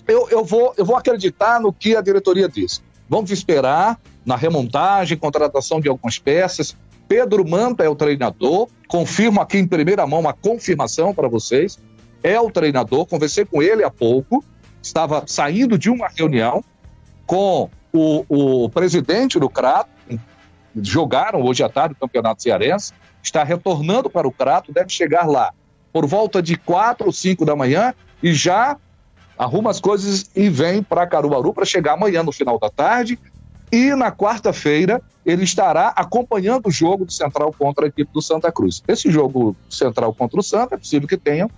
[0.06, 2.82] Eu, eu, vou, eu vou acreditar no que a diretoria diz.
[3.08, 6.76] Vamos esperar na remontagem, contratação de algumas peças.
[7.08, 11.78] Pedro Manta é o treinador, confirmo aqui em primeira mão uma confirmação para vocês.
[12.22, 14.44] É o treinador, conversei com ele há pouco,
[14.82, 16.62] estava saindo de uma reunião
[17.26, 18.24] com o,
[18.64, 19.90] o presidente do Crato,
[20.76, 22.92] jogaram hoje à tarde o Campeonato Cearense,
[23.22, 25.52] está retornando para o Crato, deve chegar lá
[25.92, 28.76] por volta de 4 ou 5 da manhã e já
[29.38, 33.18] arruma as coisas e vem para Caruaru para chegar amanhã no final da tarde.
[33.70, 38.50] E na quarta-feira ele estará acompanhando o jogo do Central contra a equipe do Santa
[38.50, 38.82] Cruz.
[38.88, 41.50] Esse jogo Central contra o Santa é possível que tenha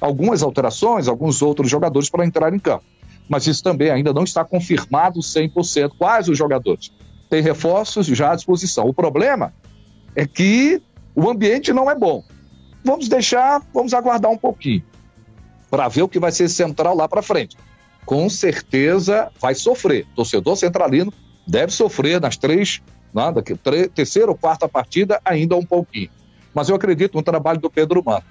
[0.00, 2.84] algumas alterações, alguns outros jogadores para entrar em campo.
[3.28, 6.90] Mas isso também ainda não está confirmado 100% quais os jogadores
[7.28, 8.86] tem reforços já à disposição.
[8.86, 9.52] O problema
[10.16, 10.80] é que
[11.14, 12.24] o ambiente não é bom.
[12.82, 14.82] Vamos deixar, vamos aguardar um pouquinho
[15.70, 17.58] para ver o que vai ser central lá para frente.
[18.06, 20.06] Com certeza vai sofrer.
[20.16, 21.12] Torcedor centralino
[21.46, 22.80] deve sofrer nas três,
[23.12, 26.10] nada, né, terceira ou quarta partida ainda um pouquinho.
[26.54, 28.24] Mas eu acredito no trabalho do Pedro Mano.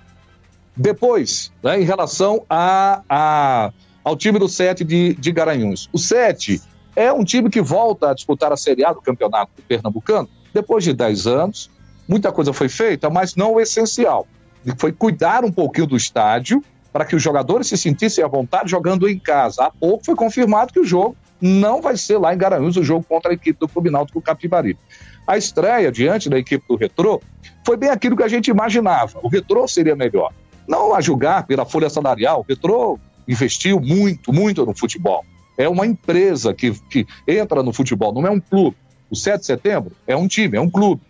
[0.76, 3.72] Depois, né, em relação a, a,
[4.04, 5.90] ao time do Sete de, de Garanhuns.
[5.92, 6.62] O Sete
[6.96, 10.94] é um time que volta a disputar a Série A do Campeonato Pernambucano depois de
[10.94, 11.70] 10 anos.
[12.08, 14.28] Muita coisa foi feita, mas não o essencial.
[14.78, 19.08] Foi cuidar um pouquinho do estádio para que os jogadores se sentissem à vontade jogando
[19.08, 19.66] em casa.
[19.66, 23.06] Há pouco foi confirmado que o jogo não vai ser lá em Garanhuns, o jogo
[23.08, 24.80] contra a equipe do Clube Náutico Capibaribe.
[25.26, 27.22] A estreia diante da equipe do Retrô
[27.66, 29.20] foi bem aquilo que a gente imaginava.
[29.22, 30.34] O Retrô seria melhor.
[30.68, 35.24] Não a julgar pela folha salarial, o Retrô investiu muito, muito no futebol
[35.58, 38.78] é uma empresa que, que entra no futebol, não é um clube.
[39.10, 41.02] O 7 de setembro é um time, é um clube.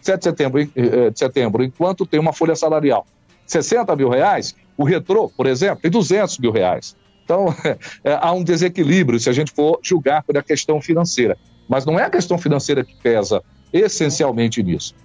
[0.00, 3.06] 7 de setembro, eh, de setembro enquanto tem uma folha salarial
[3.46, 6.96] 60 mil reais, o retrô, por exemplo, tem 200 mil reais.
[7.30, 7.54] Então,
[8.02, 11.38] é, há um desequilíbrio se a gente for julgar pela questão financeira.
[11.68, 13.40] Mas não é a questão financeira que pesa
[13.72, 14.96] essencialmente nisso.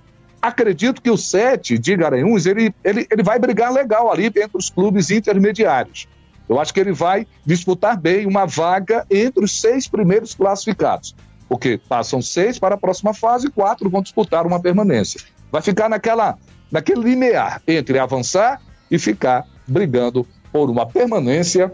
[0.42, 4.72] Acredito que o 7 de Garanhuns, ele, ele, ele vai brigar legal ali entre os
[4.72, 6.08] clubes intermediários.
[6.50, 11.16] Eu acho que ele vai disputar bem uma vaga entre os seis primeiros classificados,
[11.50, 15.22] porque passam seis para a próxima fase e quatro vão disputar uma permanência.
[15.52, 16.38] Vai ficar naquela,
[16.72, 21.74] naquele limiar entre avançar e ficar brigando por uma permanência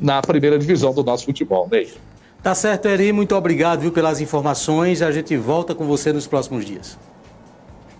[0.00, 1.92] na primeira divisão do nosso futebol, Ney.
[2.42, 3.12] Tá certo, Eri.
[3.12, 5.02] Muito obrigado viu, pelas informações.
[5.02, 6.98] A gente volta com você nos próximos dias.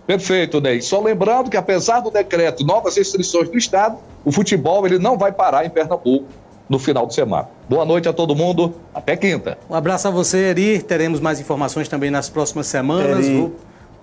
[0.07, 0.81] Perfeito, Ney.
[0.81, 5.33] Só lembrando que apesar do decreto novas restrições do Estado, o futebol ele não vai
[5.33, 6.25] parar em Pernambuco
[6.69, 7.49] no final de semana.
[7.69, 9.59] Boa noite a todo mundo, até quinta.
[9.69, 10.83] Um abraço a você, Eri.
[10.83, 13.27] Teremos mais informações também nas próximas semanas.
[13.27, 13.53] Eri,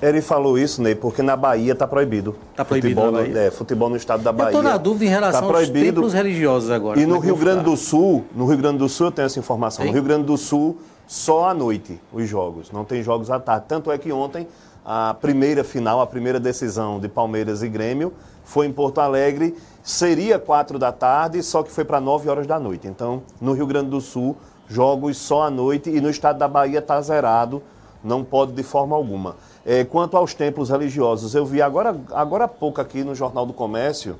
[0.01, 2.36] Eri falou isso, Ney, porque na Bahia está proibido.
[2.51, 3.39] Está proibido futebol, Bahia?
[3.39, 4.53] É, futebol no estado da Bahia.
[4.53, 6.99] Eu estou na dúvida em relação tá aos templos religiosos agora.
[6.99, 9.39] E no é Rio Grande do Sul, no Rio Grande do Sul eu tenho essa
[9.39, 9.86] informação.
[9.86, 10.77] No Rio Grande do Sul,
[11.08, 13.65] só à noite os jogos, não tem jogos à tarde.
[13.69, 14.47] Tanto é que ontem
[14.84, 19.55] a primeira final, a primeira decisão de Palmeiras e Grêmio foi em Porto Alegre.
[19.81, 22.88] Seria quatro da tarde, só que foi para nove horas da noite.
[22.88, 24.36] Então, no Rio Grande do Sul,
[24.67, 27.63] jogos só à noite e no estado da Bahia está zerado,
[28.03, 29.36] não pode de forma alguma.
[29.65, 33.54] É, quanto aos templos religiosos, eu vi agora, agora há pouco aqui no Jornal do
[33.54, 34.15] Comércio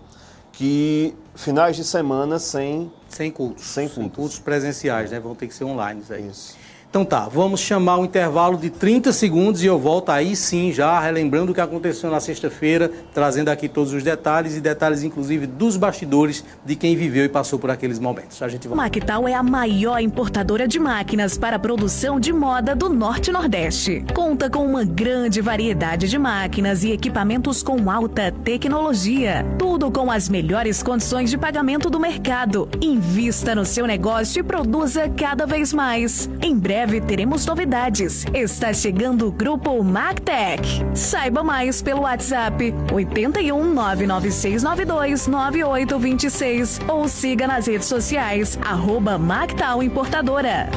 [0.52, 5.20] que finais de semana sem sem cultos, sem cultos, sem cultos presenciais, né?
[5.20, 6.28] Vão ter que ser online aí.
[6.28, 6.58] Isso.
[6.96, 10.98] Então tá, vamos chamar um intervalo de 30 segundos e eu volto aí sim, já
[10.98, 15.76] relembrando o que aconteceu na sexta-feira, trazendo aqui todos os detalhes e detalhes inclusive dos
[15.76, 18.42] bastidores de quem viveu e passou por aqueles momentos.
[18.42, 18.78] A gente vai...
[18.78, 24.06] Mactal é a maior importadora de máquinas para produção de moda do Norte Nordeste.
[24.14, 29.46] Conta com uma grande variedade de máquinas e equipamentos com alta tecnologia.
[29.60, 32.70] Tudo com as melhores condições de pagamento do mercado.
[32.82, 36.30] Invista no seu negócio e produza cada vez mais.
[36.42, 38.26] Em breve breve teremos novidades.
[38.34, 40.86] Está chegando o grupo Mactec.
[40.94, 50.70] Saiba mais pelo WhatsApp 81 99692 9826 ou siga nas redes sociais arroba Mactal Importadora.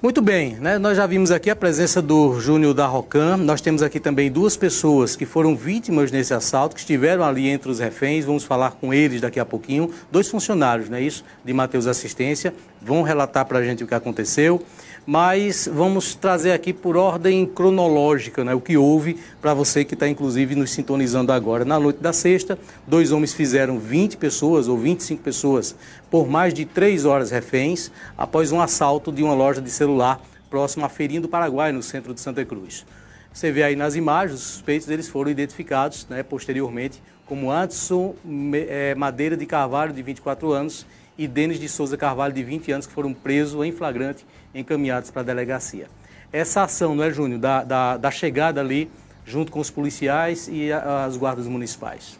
[0.00, 0.78] Muito bem, né?
[0.78, 3.36] nós já vimos aqui a presença do Júnior da Rocan.
[3.36, 7.68] Nós temos aqui também duas pessoas que foram vítimas nesse assalto, que estiveram ali entre
[7.68, 8.24] os reféns.
[8.24, 9.90] Vamos falar com eles daqui a pouquinho.
[10.08, 11.24] Dois funcionários, não é isso?
[11.44, 12.54] De Mateus Assistência.
[12.80, 14.64] Vão relatar para a gente o que aconteceu
[15.10, 20.06] mas vamos trazer aqui por ordem cronológica né, o que houve para você que está
[20.06, 21.64] inclusive nos sintonizando agora.
[21.64, 25.74] Na noite da sexta, dois homens fizeram 20 pessoas ou 25 pessoas
[26.10, 30.84] por mais de três horas reféns após um assalto de uma loja de celular próximo
[30.84, 32.84] à Feirinha do Paraguai, no centro de Santa Cruz.
[33.32, 38.14] Você vê aí nas imagens, os suspeitos eles foram identificados né, posteriormente como Anderson
[38.52, 40.86] é, Madeira de Carvalho, de 24 anos,
[41.18, 45.22] e Denis de Souza Carvalho, de 20 anos, que foram presos em flagrante encaminhados para
[45.22, 45.88] a delegacia.
[46.32, 48.88] Essa ação, não é, Júnior, da, da, da chegada ali,
[49.24, 52.18] junto com os policiais e a, as guardas municipais?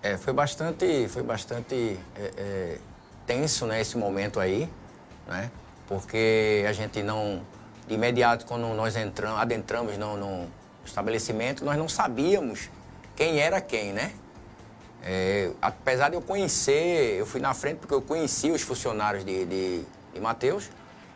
[0.00, 2.78] É, foi bastante, foi bastante é, é,
[3.26, 4.68] tenso, né, esse momento aí,
[5.26, 5.50] né?
[5.86, 7.42] Porque a gente não,
[7.88, 10.48] de imediato, quando nós entramos, adentramos no, no
[10.84, 12.70] estabelecimento, nós não sabíamos
[13.16, 14.12] quem era quem, né?
[15.02, 19.44] É, apesar de eu conhecer, eu fui na frente porque eu conheci os funcionários de,
[19.44, 19.84] de,
[20.14, 20.70] de Mateus,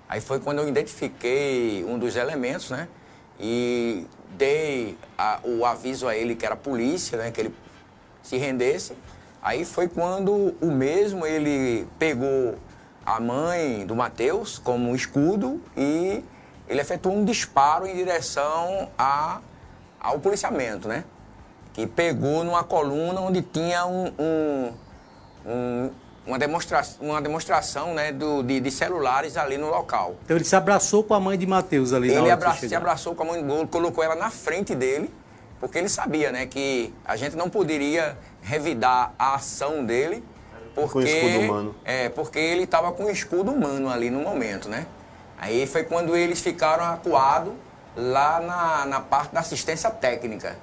[0.09, 2.88] Aí foi quando eu identifiquei um dos elementos, né?
[3.40, 7.31] E dei a, o aviso a ele que era polícia, né?
[7.31, 7.55] Que ele
[8.22, 8.96] se rendesse.
[9.42, 12.57] Aí foi quando o mesmo ele pegou
[13.05, 16.22] a mãe do Mateus como um escudo e
[16.68, 19.40] ele efetuou um disparo em direção a,
[20.01, 21.05] ao policiamento, né?
[21.77, 24.73] Que pegou numa coluna onde tinha um, um,
[25.47, 25.91] um
[26.27, 30.17] uma, demonstra uma demonstração né, do, de, de, celulares ali no local.
[30.25, 33.23] Então ele se abraçou com a mãe de Mateus ali Ele abra se abraçou com
[33.23, 35.09] a mãe do colocou ela na frente dele,
[35.61, 40.25] porque ele sabia né, que a gente não poderia revidar a ação dele,
[40.75, 41.75] porque, com escudo humano.
[41.85, 44.87] É, porque ele estava com o escudo humano ali no momento, né?
[45.39, 47.53] Aí foi quando eles ficaram acuados
[47.95, 50.57] lá na, na parte da assistência técnica,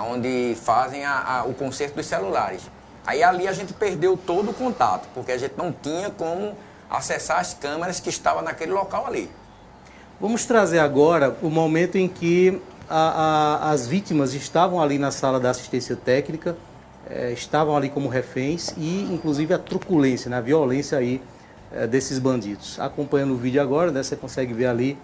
[0.00, 2.62] onde fazem a, a, o conserto dos celulares.
[3.06, 6.56] Aí ali a gente perdeu todo o contato, porque a gente não tinha como
[6.88, 9.30] acessar as câmeras que estavam naquele local ali.
[10.20, 15.50] Vamos trazer agora o momento em que a, as vítimas estavam ali na sala da
[15.50, 16.56] assistência técnica,
[17.08, 21.20] é, estavam ali como reféns e, inclusive, a truculência, né, a violência aí
[21.72, 22.78] é, desses bandidos.
[22.78, 24.96] Acompanhando o vídeo agora, né, você consegue ver ali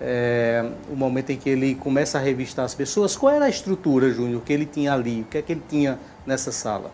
[0.00, 3.16] é, o momento em que ele começa a revistar as pessoas.
[3.16, 5.20] Qual era a estrutura, Júnior, que ele tinha ali?
[5.20, 6.90] O que é que ele tinha nessa sala?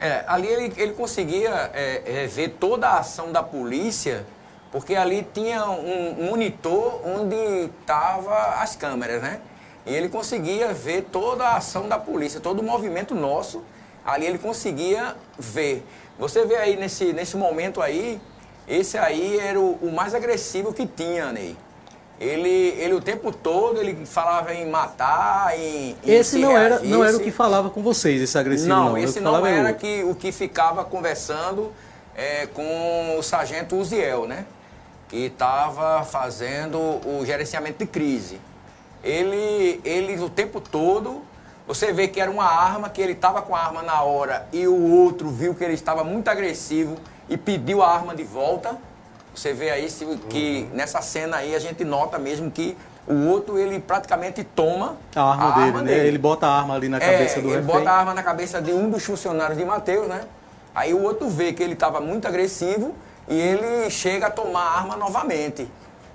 [0.00, 4.26] É, ali ele, ele conseguia é, ver toda a ação da polícia,
[4.72, 7.36] porque ali tinha um monitor onde
[7.80, 9.40] estavam as câmeras, né?
[9.86, 13.62] E ele conseguia ver toda a ação da polícia, todo o movimento nosso,
[14.04, 15.86] ali ele conseguia ver.
[16.18, 18.20] Você vê aí nesse, nesse momento aí,
[18.66, 21.56] esse aí era o, o mais agressivo que tinha, Ney.
[22.20, 27.04] Ele, ele o tempo todo ele falava em matar, em, em esse não era não
[27.04, 28.98] era o que falava com vocês esse agressivo não, não.
[28.98, 31.72] esse não era que o que ficava conversando
[32.14, 34.46] é, com o sargento Uziel, né?
[35.08, 38.40] Que estava fazendo o gerenciamento de crise.
[39.02, 41.20] Ele ele o tempo todo
[41.66, 44.68] você vê que era uma arma que ele estava com a arma na hora e
[44.68, 46.96] o outro viu que ele estava muito agressivo
[47.28, 48.76] e pediu a arma de volta
[49.34, 50.76] você vê aí se, que uhum.
[50.76, 55.48] nessa cena aí a gente nota mesmo que o outro ele praticamente toma a arma,
[55.48, 55.92] a dele, arma né?
[55.92, 57.74] dele, Ele bota a arma ali na cabeça é, do ele refém.
[57.74, 60.22] bota a arma na cabeça de um dos funcionários de Mateus, né?
[60.74, 62.94] Aí o outro vê que ele estava muito agressivo
[63.28, 65.68] e ele chega a tomar a arma novamente.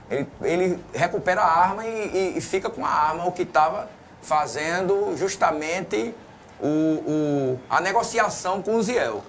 [0.09, 3.87] Ele, ele recupera a arma e, e, e, fica com a arma, o que estava
[4.21, 6.13] fazendo justamente
[6.59, 9.23] o, o, a negociação com o Ziel.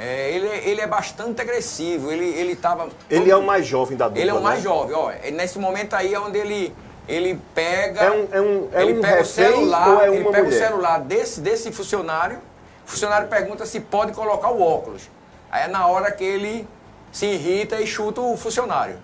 [0.00, 2.88] É, ele, ele é bastante agressivo, ele, ele tava...
[3.10, 4.62] Ele é o mais jovem da dupla, Ele é o mais né?
[4.62, 5.10] jovem, ó.
[5.10, 6.72] É nesse momento aí é onde ele,
[7.08, 8.02] ele pega...
[8.02, 10.62] É um, é um, é ele um pega o celular, é ele pega mulher?
[10.62, 12.38] o celular desse, desse funcionário,
[12.86, 15.10] o funcionário pergunta se pode colocar o óculos.
[15.50, 16.68] Aí é na hora que ele
[17.10, 19.00] se irrita e chuta o funcionário.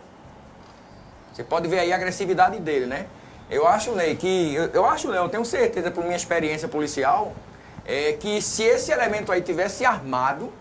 [1.33, 3.07] Você pode ver aí a agressividade dele, né?
[3.51, 4.55] Eu acho, Ney, que...
[4.55, 7.33] Eu, eu acho, não, eu tenho certeza, por minha experiência policial,
[7.85, 10.53] é que se esse elemento aí tivesse armado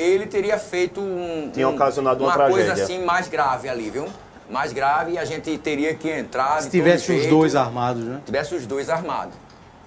[0.00, 2.66] ele teria feito um, Tinha ocasionado uma, uma tragédia.
[2.66, 4.06] coisa assim mais grave ali, viu?
[4.48, 6.62] Mais grave e a gente teria que entrar.
[6.62, 8.20] Se tivesse os dois armados, né?
[8.24, 9.34] Tivesse os dois armados.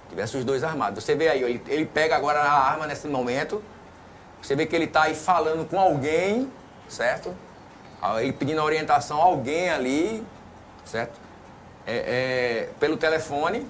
[0.08, 1.02] Tivesse os dois armados.
[1.02, 3.62] Você vê aí, ele, ele pega agora a arma nesse momento.
[4.40, 6.50] Você vê que ele está aí falando com alguém,
[6.88, 7.34] certo?
[8.20, 10.26] Ele pedindo orientação a alguém ali,
[10.84, 11.20] certo?
[11.86, 13.66] É, é, pelo telefone.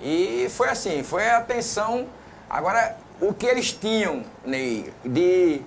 [0.00, 2.06] E foi assim, foi a tensão.
[2.48, 5.62] Agora, o que eles tinham, Ney, de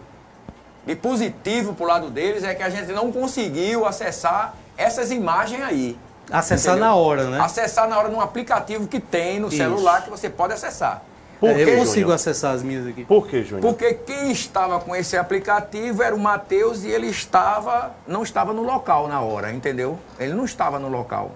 [0.86, 5.98] de positivo pro lado deles é que a gente não conseguiu acessar essas imagens aí.
[6.32, 6.90] Acessar entendeu?
[6.90, 7.40] na hora, né?
[7.40, 9.58] Acessar na hora num aplicativo que tem no Isso.
[9.58, 11.04] celular que você pode acessar.
[11.40, 12.14] Por é, eu consigo Júnior?
[12.14, 13.04] acessar as minhas aqui.
[13.04, 13.62] Por que, Júnior?
[13.62, 18.62] Porque quem estava com esse aplicativo era o Matheus e ele estava, não estava no
[18.64, 20.00] local na hora, entendeu?
[20.20, 21.32] Ele não estava no local.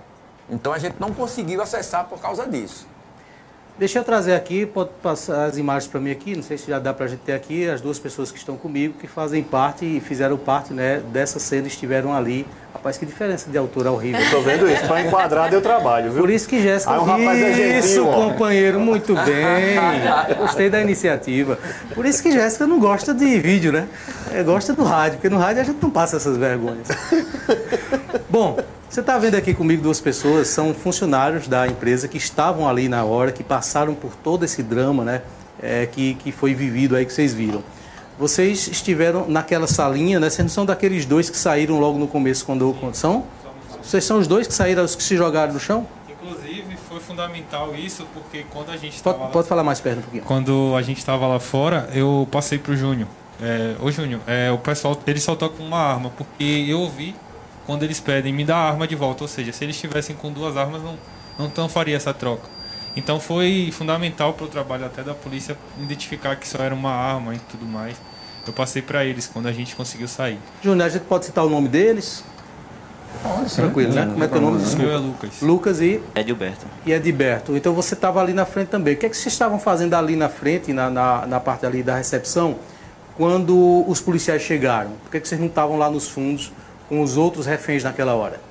[0.49, 2.87] Então a gente não conseguiu acessar por causa disso.
[3.79, 6.79] Deixa eu trazer aqui, pode passar as imagens para mim aqui, não sei se já
[6.79, 9.85] dá para a gente ter aqui, as duas pessoas que estão comigo, que fazem parte
[9.85, 12.45] e fizeram parte né, dessa cena, estiveram ali.
[12.73, 14.19] Rapaz, que diferença de altura horrível.
[14.19, 16.23] Estou vendo isso, para enquadrar deu trabalho, viu?
[16.23, 16.91] Por isso que Jéssica...
[16.91, 19.77] Ah, um rapaz é isso, companheiro, muito bem.
[20.37, 21.57] Gostei da iniciativa.
[21.95, 23.87] Por isso que Jéssica não gosta de vídeo, né?
[24.33, 26.89] É, gosta do rádio, porque no rádio a gente não passa essas vergonhas.
[28.29, 28.57] Bom,
[28.89, 33.03] você está vendo aqui comigo duas pessoas, são funcionários da empresa que estavam ali na
[33.03, 35.21] hora, que passaram por todo esse drama, né?
[35.61, 37.63] É, que, que foi vivido aí, que vocês viram.
[38.17, 40.27] Vocês estiveram naquela salinha, né?
[40.27, 43.25] Vocês não são daqueles dois que saíram logo no começo quando são?
[43.83, 45.85] Vocês são os dois que saíram, os que se jogaram no chão?
[46.09, 50.01] Inclusive, foi fundamental isso, porque quando a gente estava Pode, pode falar mais perto um
[50.01, 50.23] pouquinho.
[50.23, 53.07] Quando a gente estava lá fora, eu passei pro Júnior.
[53.39, 57.15] É, ô Júnior, é, o pessoal, ele soltou com uma arma, porque eu ouvi
[57.69, 59.23] quando eles pedem me dá a arma de volta.
[59.23, 60.97] Ou seja, se eles estivessem com duas armas, não,
[61.37, 62.49] não tão faria essa troca.
[62.95, 67.35] Então foi fundamental para o trabalho até da polícia identificar que só era uma arma
[67.35, 67.95] e tudo mais.
[68.47, 70.39] Eu passei para eles quando a gente conseguiu sair.
[70.63, 72.23] Júnior, a gente pode citar o nome deles?
[73.21, 74.07] Pode, Tranquilo, né?
[74.07, 74.63] Como é que é o nome?
[74.63, 75.41] O meu é Lucas.
[75.43, 76.01] Lucas e...
[76.15, 76.65] Edilberto.
[76.87, 77.55] E Edilberto.
[77.55, 78.95] Então você estava ali na frente também.
[78.95, 81.83] O que é que vocês estavam fazendo ali na frente, na, na, na parte ali
[81.83, 82.57] da recepção,
[83.15, 84.89] quando os policiais chegaram?
[85.03, 86.51] Por que, é que vocês não estavam lá nos fundos
[86.89, 88.41] com os outros reféns naquela hora?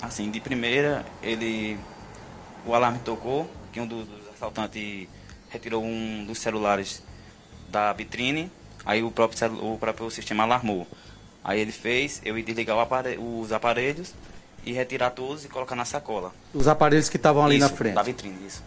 [0.00, 1.76] Assim, de primeira, ele
[2.64, 5.08] o alarme tocou, que um dos, assaltantes
[5.50, 7.02] retirou um dos celulares
[7.68, 8.50] da vitrine,
[8.86, 10.86] aí o próprio, o próprio sistema alarmou.
[11.44, 12.76] Aí ele fez eu ir desligar
[13.18, 14.14] os aparelhos
[14.64, 16.32] e retirar todos e colocar na sacola.
[16.54, 17.94] Os aparelhos que estavam ali isso, na frente?
[17.94, 18.62] da vitrine, isso.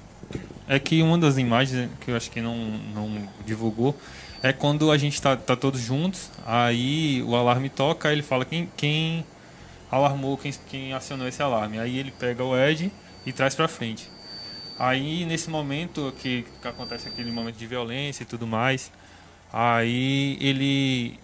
[0.67, 3.95] É que uma das imagens que eu acho que não, não divulgou
[4.43, 8.69] é quando a gente tá, tá todos juntos, aí o alarme toca, ele fala quem,
[8.75, 9.25] quem
[9.89, 11.79] alarmou, quem, quem acionou esse alarme.
[11.79, 12.91] Aí ele pega o Ed
[13.25, 14.09] e traz para frente.
[14.77, 18.91] Aí nesse momento que, que acontece aquele momento de violência e tudo mais,
[19.51, 21.17] aí ele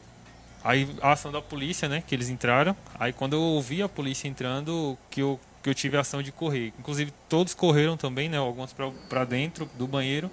[0.64, 2.74] aí a ação da polícia, né, que eles entraram.
[2.98, 6.32] Aí quando eu ouvi a polícia entrando, que eu que eu tive a ação de
[6.32, 6.72] correr.
[6.80, 8.74] Inclusive todos correram também, né, alguns
[9.10, 10.32] para dentro do banheiro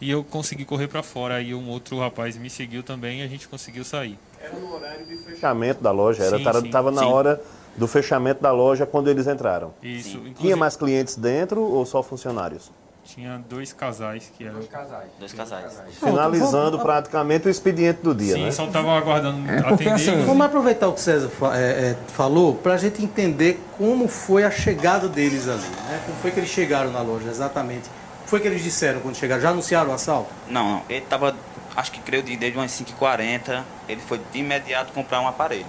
[0.00, 1.34] e eu consegui correr para fora.
[1.34, 4.18] Aí um outro rapaz me seguiu também e a gente conseguiu sair.
[4.40, 7.06] Era no horário de fechamento da loja, era, sim, tava, na sim.
[7.06, 7.42] hora
[7.76, 9.72] do fechamento da loja quando eles entraram.
[9.82, 10.20] Isso.
[10.38, 12.70] Tinha mais clientes dentro ou só funcionários?
[13.04, 14.56] Tinha dois casais que eram.
[14.56, 15.08] Dois casais.
[15.18, 15.72] Dois casais.
[15.98, 18.50] Finalizando praticamente o expediente do dia, Sim, né?
[18.50, 19.92] só estavam aguardando é, atender.
[19.92, 24.08] Assim, vamos aproveitar o que o César é, é, falou para a gente entender como
[24.08, 26.02] foi a chegada deles ali, né?
[26.04, 27.88] Como foi que eles chegaram na loja, exatamente
[28.28, 29.40] foi que eles disseram quando chegaram?
[29.40, 30.30] Já anunciaram o assalto?
[30.48, 30.82] Não, não.
[30.88, 31.34] Ele estava,
[31.74, 35.66] acho que creio, desde umas 5h40, ele foi de imediato comprar um aparelho.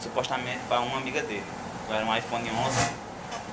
[0.00, 1.44] Supostamente para uma amiga dele.
[1.88, 2.90] Era um iPhone 11,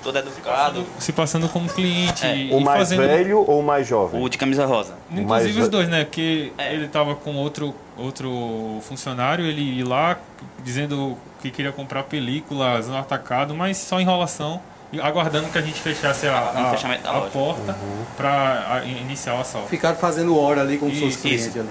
[0.02, 0.34] todo educado.
[0.34, 2.26] Se passando, se passando como cliente.
[2.26, 2.50] É.
[2.52, 3.02] o mais fazendo...
[3.02, 4.20] velho ou o mais jovem?
[4.20, 4.96] O de camisa rosa.
[5.12, 5.58] Inclusive mais...
[5.58, 6.04] os dois, né?
[6.04, 6.74] Porque é.
[6.74, 10.18] ele estava com outro, outro funcionário, ele ia lá
[10.64, 14.60] dizendo que queria comprar películas no atacado, mas só enrolação
[15.02, 18.06] aguardando que a gente fechasse a, a, a porta uhum.
[18.16, 19.70] para iniciar o assalto.
[19.70, 21.60] Ficaram fazendo hora ali com os seus clientes isso.
[21.60, 21.70] ali.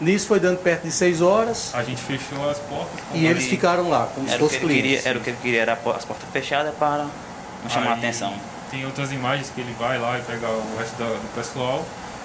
[0.00, 1.70] Nisso foi dando perto de 6 horas.
[1.74, 3.00] A gente fechou as portas.
[3.14, 4.82] E eles ficaram lá, como se fossem clientes.
[4.82, 7.06] Queria, era o que ele queria, era as portas fechadas para
[7.62, 8.34] não chamar a atenção.
[8.70, 11.84] Tem outras imagens que ele vai lá e pega o resto do, do pessoal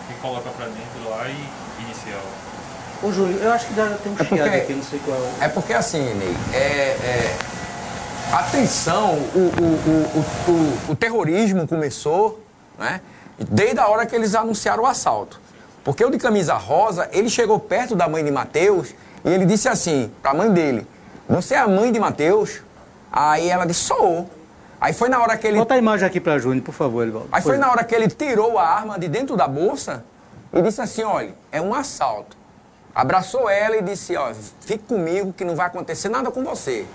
[0.09, 3.07] e coloca para dentro lá e inicia o...
[3.07, 5.45] Ô Júlio, eu acho que já tem um é chiado aqui, não sei qual é.
[5.45, 7.37] É porque assim, Ney, é, é
[8.31, 12.39] Atenção, o, o, o, o, terrorismo começou
[12.77, 13.01] né,
[13.39, 15.41] desde a hora que eles anunciaram o assalto.
[15.83, 18.93] Porque o de camisa rosa, ele chegou perto da mãe de Mateus
[19.25, 20.85] e ele disse assim para a mãe dele:
[21.27, 22.61] Você é a mãe de Mateus?
[23.11, 24.29] Aí ela disse: Sou.
[24.79, 25.57] Aí foi na hora que ele.
[25.57, 27.29] Bota a imagem aqui para Júnior, por favor, Elivaldo.
[27.31, 30.05] Aí foi na hora que ele tirou a arma de dentro da bolsa
[30.53, 32.37] e disse assim: Olha, é um assalto.
[32.93, 34.31] Abraçou ela e disse: Ó,
[34.61, 36.85] fique comigo que não vai acontecer nada com você.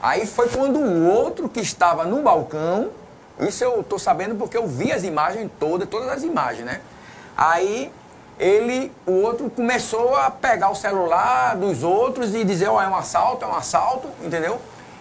[0.00, 2.90] Aí foi quando o outro que estava no balcão,
[3.40, 6.80] isso eu tô sabendo porque eu vi as imagens todas, todas as imagens, né?
[7.36, 7.92] Aí
[8.38, 12.88] ele, o outro começou a pegar o celular dos outros e dizer, ó, oh, é
[12.88, 14.60] um assalto, é um assalto, entendeu?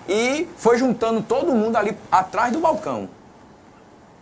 [0.09, 3.09] E foi juntando todo mundo ali atrás do balcão.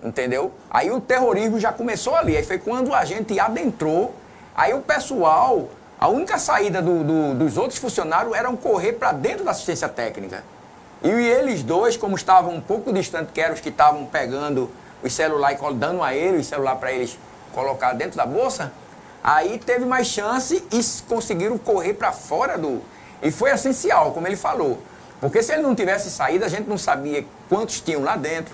[0.04, 0.52] Entendeu?
[0.70, 2.36] Aí o terrorismo já começou ali.
[2.36, 4.14] Aí foi quando a gente adentrou.
[4.56, 5.70] Aí o pessoal
[6.00, 10.44] A única saída do, do, dos outros funcionários era correr para dentro da assistência técnica.
[11.04, 14.72] E eles dois, como estavam um pouco distantes, que eram os que estavam pegando
[15.04, 17.18] os celulares e dando a eles o celular para eles
[17.54, 18.72] colocar dentro da bolsa,
[19.24, 22.82] aí teve mais chance e conseguiram correr para fora do.
[23.22, 24.80] E foi essencial, como ele falou.
[25.22, 28.54] Porque se ele não tivesse saído, a gente não sabia quantos tinham lá dentro,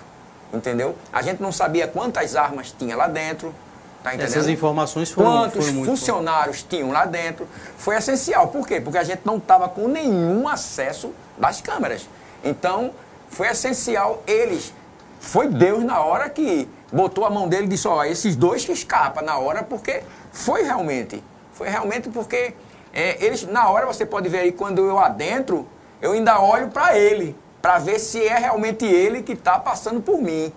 [0.52, 0.96] entendeu?
[1.12, 3.54] A gente não sabia quantas armas tinha lá dentro.
[4.02, 7.46] Tá Essas informações foram Quantos foram funcionários tinham lá dentro.
[7.76, 8.48] Foi essencial.
[8.48, 8.80] Por quê?
[8.80, 12.08] Porque a gente não estava com nenhum acesso das câmeras.
[12.44, 12.92] Então,
[13.28, 14.72] foi essencial eles.
[15.20, 18.72] Foi Deus na hora que botou a mão dele e disse, ó, esses dois que
[18.72, 21.22] escapam na hora, porque foi realmente.
[21.52, 22.54] Foi realmente porque
[22.92, 25.66] é, eles, na hora você pode ver aí, quando eu adentro,
[26.00, 30.20] eu ainda olho para ele, para ver se é realmente ele que está passando por
[30.20, 30.52] mim.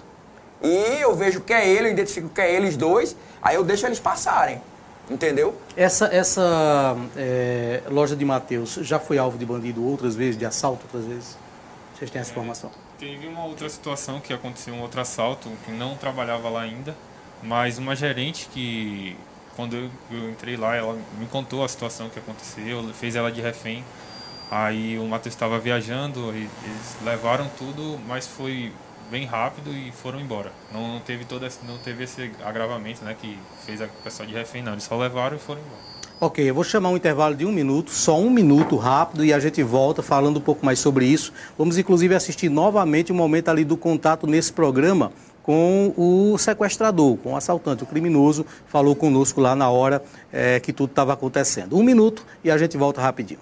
[0.62, 3.86] E eu vejo que é ele, eu identifico que é eles dois, aí eu deixo
[3.86, 4.62] eles passarem.
[5.10, 5.54] Entendeu?
[5.78, 10.82] Essa, essa é, loja de Mateus já foi alvo de bandido outras vezes, de assalto
[10.86, 11.38] outras vezes?
[11.96, 12.70] Vocês têm essa informação?
[13.00, 16.94] Teve uma outra situação que aconteceu, um outro assalto, que não trabalhava lá ainda,
[17.42, 19.16] mas uma gerente que,
[19.56, 23.40] quando eu, eu entrei lá, ela me contou a situação que aconteceu, fez ela de
[23.40, 23.82] refém.
[24.52, 28.74] Aí o Matheus estava viajando, eles levaram tudo, mas foi
[29.10, 30.52] bem rápido e foram embora.
[30.74, 34.34] Não, não teve todo esse, não teve esse agravamento, né, que fez a pessoa de
[34.34, 34.74] refém, não.
[34.74, 35.95] Eles só levaram e foram embora.
[36.20, 39.40] Ok, eu vou chamar um intervalo de um minuto, só um minuto rápido, e a
[39.40, 41.34] gente volta falando um pouco mais sobre isso.
[41.58, 45.12] Vamos inclusive assistir novamente o um momento ali do contato nesse programa
[45.44, 50.02] com o sequestrador, com o assaltante, o criminoso, falou conosco lá na hora
[50.32, 51.78] é, que tudo estava acontecendo.
[51.78, 53.42] Um minuto e a gente volta rapidinho.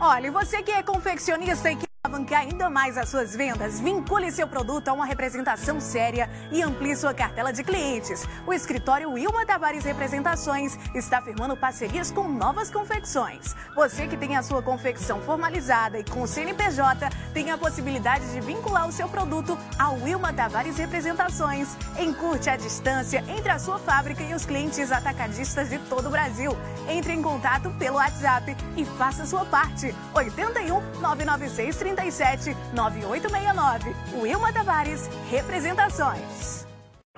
[0.00, 4.46] Olha, você que é confeccionista e que alavancar ainda mais as suas vendas, vincule seu
[4.46, 8.24] produto a uma representação séria e amplie sua cartela de clientes.
[8.46, 13.54] O escritório Wilma Tavares Representações está firmando parcerias com novas confecções.
[13.74, 18.88] Você que tem a sua confecção formalizada e com CNPJ, tem a possibilidade de vincular
[18.88, 21.76] o seu produto ao Wilma Tavares Representações.
[21.98, 26.56] Encurte a distância entre a sua fábrica e os clientes atacadistas de todo o Brasil.
[26.88, 29.94] Entre em contato pelo WhatsApp e faça sua parte.
[30.14, 33.94] 81 996 30 37 9869.
[34.20, 36.66] Wilma Tavares, representações.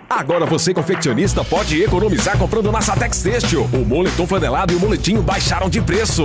[0.09, 3.63] Agora você, confeccionista, pode economizar comprando na Satex Têxtil.
[3.73, 6.25] O moletom flanelado e o moletinho baixaram de preço.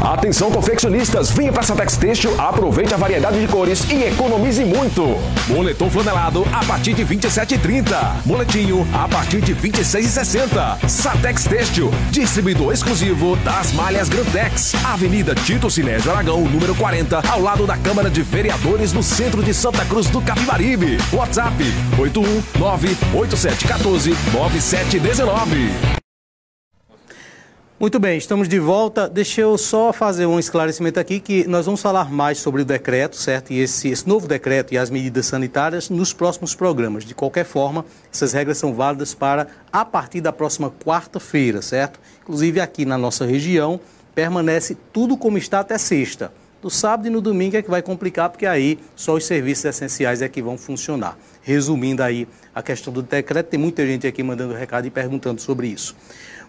[0.00, 5.02] Atenção, confeccionistas, venha para Satex Têxtil, aproveite a variedade de cores e economize muito.
[5.48, 8.24] Moletom flanelado a partir de 27,30.
[8.24, 10.88] Moletinho a partir de 26,60.
[10.88, 14.74] Satex Têxtil, distribuidor exclusivo das malhas Grantex.
[14.84, 19.52] Avenida Tito Sinésio Aragão, número 40, ao lado da Câmara de Vereadores no centro de
[19.52, 20.98] Santa Cruz do Capibaribe.
[21.12, 21.56] WhatsApp
[21.98, 25.97] 819 8714 9719.
[27.80, 29.08] Muito bem, estamos de volta.
[29.08, 33.14] Deixa eu só fazer um esclarecimento aqui que nós vamos falar mais sobre o decreto,
[33.14, 33.52] certo?
[33.52, 37.04] E esse, esse novo decreto e as medidas sanitárias nos próximos programas.
[37.04, 42.00] De qualquer forma, essas regras são válidas para a partir da próxima quarta-feira, certo?
[42.20, 43.78] Inclusive aqui na nossa região
[44.12, 46.32] permanece tudo como está até sexta.
[46.60, 50.20] No sábado e no domingo é que vai complicar, porque aí só os serviços essenciais
[50.20, 51.16] é que vão funcionar.
[51.42, 55.68] Resumindo aí a questão do decreto, tem muita gente aqui mandando recado e perguntando sobre
[55.68, 55.94] isso.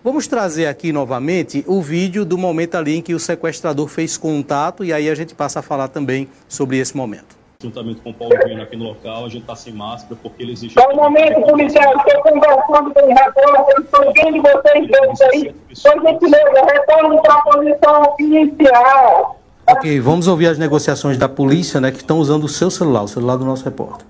[0.02, 4.86] Vamos trazer aqui novamente o vídeo do momento ali em que o sequestrador fez contato
[4.86, 7.38] e aí a gente passa a falar também sobre esse momento.
[7.62, 10.54] Juntamente com o Paulo Vindo aqui no local, a gente está sem máscara porque ele
[10.54, 10.80] exige.
[10.80, 15.54] É o momento, policial, estou conversando com o repórter, estou vendo vocês dois aí.
[15.84, 19.38] Por gentileza, retorne para a posição inicial.
[19.68, 23.08] Ok, vamos ouvir as negociações da polícia, né, que estão usando o seu celular, o
[23.10, 24.08] celular do nosso repórter.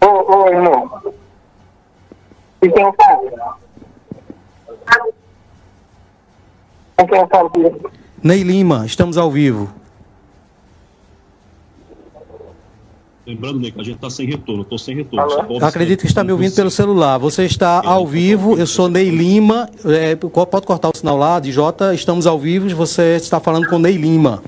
[0.00, 1.02] Ô, ô, irmão.
[2.62, 3.58] E quem fala?
[6.98, 7.52] Com quem eu falo?
[8.22, 9.68] Ney Lima, estamos ao vivo.
[13.24, 15.64] Lembrando, Nico, a gente está sem retorno, estou sem retorno.
[15.64, 17.18] Acredito que está me ouvindo pelo celular.
[17.18, 19.68] Você está ao vivo, eu sou Ney Lima.
[19.84, 23.78] É, pode cortar o sinal lá, de Jota, estamos ao vivo, você está falando com
[23.78, 24.42] Ney Lima.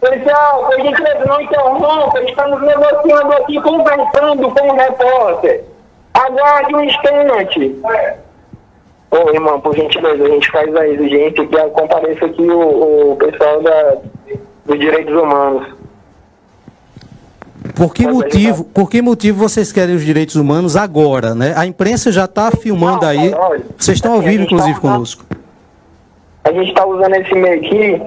[0.00, 5.64] Pessoal, a gente não interrompa, estamos negociando aqui, conversando com o repórter.
[6.14, 7.76] Aguarde um instante.
[9.12, 13.62] Ô, irmão, por gentileza, a gente faz a exigência que compareça aqui o, o pessoal
[13.62, 13.96] da,
[14.64, 15.66] dos direitos humanos.
[17.76, 21.52] Por que motivo, por que motivo vocês querem os direitos humanos agora, né?
[21.56, 23.34] A imprensa já está filmando aí.
[23.76, 25.26] Vocês estão ao vivo, inclusive, conosco.
[26.44, 28.02] A gente está usando esse meio aqui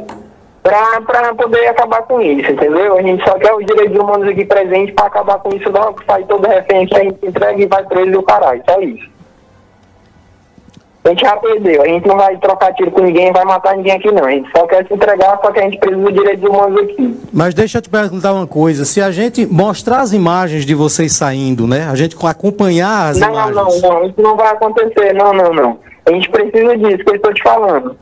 [0.64, 2.98] para poder acabar com isso, entendeu?
[2.98, 6.24] A gente só quer os direitos humanos aqui presentes para acabar com isso, logo sai
[6.24, 9.15] todo refém que a gente entrega e vai preso o caralho, só isso.
[11.06, 11.84] A gente já perdeu.
[11.84, 14.26] A gente não vai trocar tiro com ninguém, vai matar ninguém aqui não.
[14.26, 17.20] A gente só quer se entregar, só que a gente precisa dos direitos humanos aqui.
[17.32, 18.86] Mas deixa eu te perguntar uma coisa.
[18.86, 21.88] Se a gente mostrar as imagens de vocês saindo, né?
[21.88, 23.56] A gente acompanhar as não, imagens.
[23.56, 24.06] Não, não, não.
[24.08, 25.14] Isso não vai acontecer.
[25.14, 25.80] Não, não, não.
[26.08, 27.96] A gente precisa disso que eu estou te falando.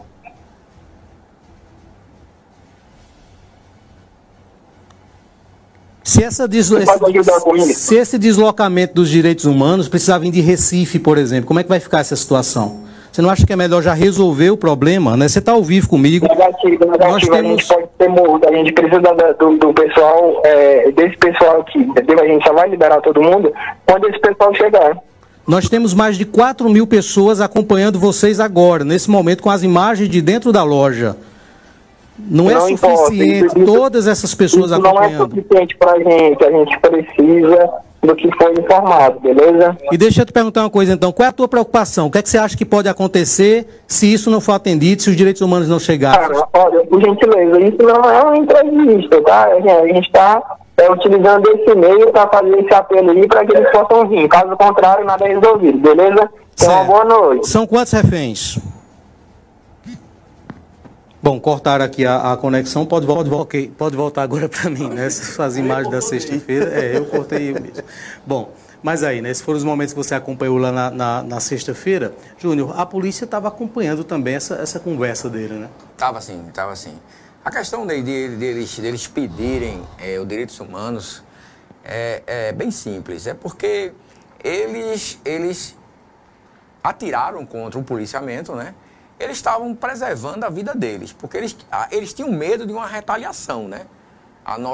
[6.06, 6.80] Se, essa deslo...
[6.80, 11.64] esse, se esse deslocamento dos direitos humanos precisar vir de Recife, por exemplo, como é
[11.64, 12.83] que vai ficar essa situação?
[13.14, 15.28] Você não acha que é melhor já resolver o problema, né?
[15.28, 16.28] Você está ao vivo comigo.
[16.28, 17.12] Negativo, negativo.
[17.12, 17.38] Nós temos...
[17.38, 18.50] A gente pode ter morto.
[18.50, 22.20] A gente precisa do, do pessoal, é, desse pessoal aqui, entendeu?
[22.20, 23.54] A gente só vai liberar todo mundo
[23.86, 24.98] quando esse pessoal chegar.
[25.46, 30.10] Nós temos mais de 4 mil pessoas acompanhando vocês agora, nesse momento, com as imagens
[30.10, 31.16] de dentro da loja.
[32.18, 35.18] Não, é não é suficiente isso, todas essas pessoas acompanhando.
[35.20, 36.44] Não é suficiente para a gente.
[36.44, 37.70] A gente precisa
[38.04, 39.78] do que foi informado, beleza?
[39.92, 41.12] E deixa eu te perguntar uma coisa então.
[41.12, 42.08] Qual é a tua preocupação?
[42.08, 45.10] O que é que você acha que pode acontecer se isso não for atendido, se
[45.10, 46.20] os direitos humanos não chegarem?
[46.20, 49.48] Cara, olha, por gentileza, isso não é uma entrevista, tá?
[49.48, 50.42] A gente está
[50.78, 54.28] é, utilizando esse meio para fazer esse apelo aí para que eles possam vir.
[54.28, 56.30] Caso contrário, nada é resolvido, beleza?
[56.56, 57.48] Então, boa noite.
[57.48, 58.60] São quantos reféns?
[61.24, 65.06] Bom, cortaram aqui a, a conexão, pode, pode, okay, pode voltar agora para mim, né?
[65.08, 67.82] Essas imagens da sexta-feira, é, eu cortei eu mesmo.
[68.28, 68.54] Bom,
[68.84, 69.32] mas aí, né?
[69.32, 72.14] Esses foram os momentos que você acompanhou lá na, na, na sexta-feira.
[72.38, 75.70] Júnior, a polícia estava acompanhando também essa, essa conversa dele, né?
[75.96, 77.00] Tava sim, tava sim.
[77.46, 81.24] A questão de, de, deles, deles pedirem é, os direitos humanos
[81.86, 83.28] é, é bem simples.
[83.28, 83.94] É porque
[84.44, 85.74] eles, eles
[86.84, 88.76] atiraram contra o policiamento, né?
[89.20, 93.68] Eles estavam preservando a vida deles, porque eles, ah, eles tinham medo de uma retaliação,
[93.68, 93.86] né?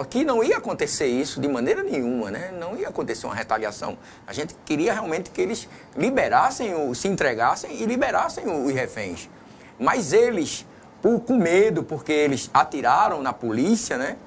[0.10, 2.52] Que não ia acontecer isso de maneira nenhuma, né?
[2.60, 3.98] Não ia acontecer uma retaliação.
[4.26, 9.30] A gente queria realmente que eles liberassem, o, se entregassem e liberassem os reféns.
[9.78, 10.66] Mas eles,
[11.02, 14.18] por, com medo, porque eles atiraram na polícia, né?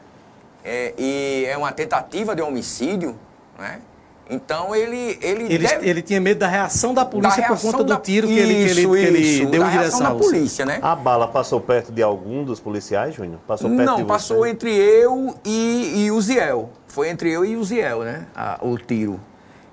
[0.65, 3.19] É, e é uma tentativa de homicídio,
[3.59, 3.81] né?
[4.33, 5.19] Então ele.
[5.21, 5.89] Ele, ele, deve...
[5.89, 8.71] ele tinha medo da reação da polícia da por conta do tiro que, ele, que,
[8.71, 10.79] ele, que ele deu em direção à polícia, né?
[10.81, 13.39] A bala passou perto de algum dos policiais, Júnior?
[13.47, 16.71] Passou perto Não, de passou entre eu e, e o Ziel.
[16.89, 18.27] Foi entre eu e o Ziel, né?
[18.35, 19.21] A, o tiro.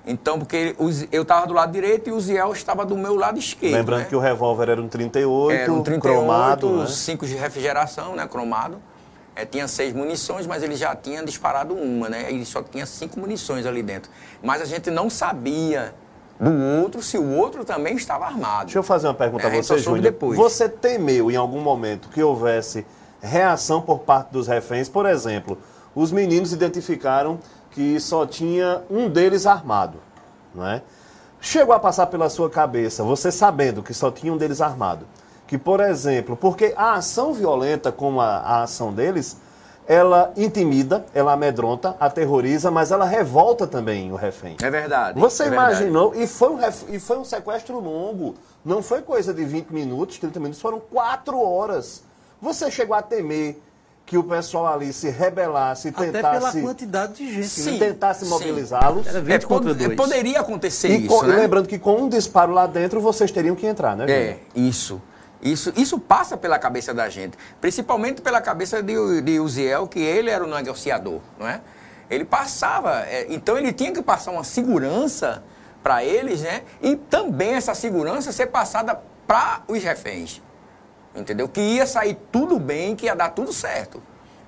[0.06, 0.74] Então, porque
[1.12, 3.74] eu estava do lado direito e o Ziel estava do meu lado esquerdo.
[3.74, 4.06] Lembrando né?
[4.08, 6.86] que o revólver era um 38, era um 38 cromado.
[6.86, 7.30] 5 né?
[7.30, 8.26] de refrigeração, né?
[8.26, 8.78] Cromado.
[9.40, 12.30] É, tinha seis munições, mas ele já tinha disparado uma, né?
[12.30, 14.10] Ele só tinha cinco munições ali dentro.
[14.42, 15.94] Mas a gente não sabia
[16.38, 18.66] do outro se o outro também estava armado.
[18.66, 20.02] Deixa eu fazer uma pergunta é, a você, Júnior.
[20.02, 20.36] Depois.
[20.36, 22.86] Você temeu em algum momento que houvesse
[23.22, 24.90] reação por parte dos reféns?
[24.90, 25.56] Por exemplo,
[25.94, 27.38] os meninos identificaram
[27.70, 29.98] que só tinha um deles armado,
[30.54, 30.82] não é?
[31.40, 35.06] Chegou a passar pela sua cabeça, você sabendo que só tinha um deles armado,
[35.50, 39.36] que, por exemplo, porque a ação violenta, como a, a ação deles,
[39.84, 44.56] ela intimida, ela amedronta, aterroriza, mas ela revolta também o refém.
[44.62, 45.18] É verdade.
[45.18, 46.30] Você é imaginou, verdade.
[46.30, 50.18] E, foi um ref, e foi um sequestro longo, não foi coisa de 20 minutos,
[50.18, 52.04] 30 minutos, foram 4 horas.
[52.40, 53.60] Você chegou a temer
[54.06, 56.26] que o pessoal ali se rebelasse, e tentasse...
[56.26, 57.48] Até pela quantidade de gente.
[57.48, 57.76] Sim?
[57.76, 59.04] Tentasse mobilizá-los.
[59.04, 59.96] Era 20 é, contra 2.
[59.96, 61.34] Poderia acontecer e isso, com, né?
[61.34, 64.08] Lembrando que com um disparo lá dentro, vocês teriam que entrar, né?
[64.08, 65.02] É, isso.
[65.42, 70.28] Isso, isso passa pela cabeça da gente, principalmente pela cabeça de, de Uziel, que ele
[70.28, 71.60] era o negociador, não é?
[72.10, 75.42] Ele passava, é, então ele tinha que passar uma segurança
[75.82, 76.62] para eles, né?
[76.82, 80.42] E também essa segurança ser passada para os reféns,
[81.14, 81.48] entendeu?
[81.48, 84.02] Que ia sair tudo bem, que ia dar tudo certo.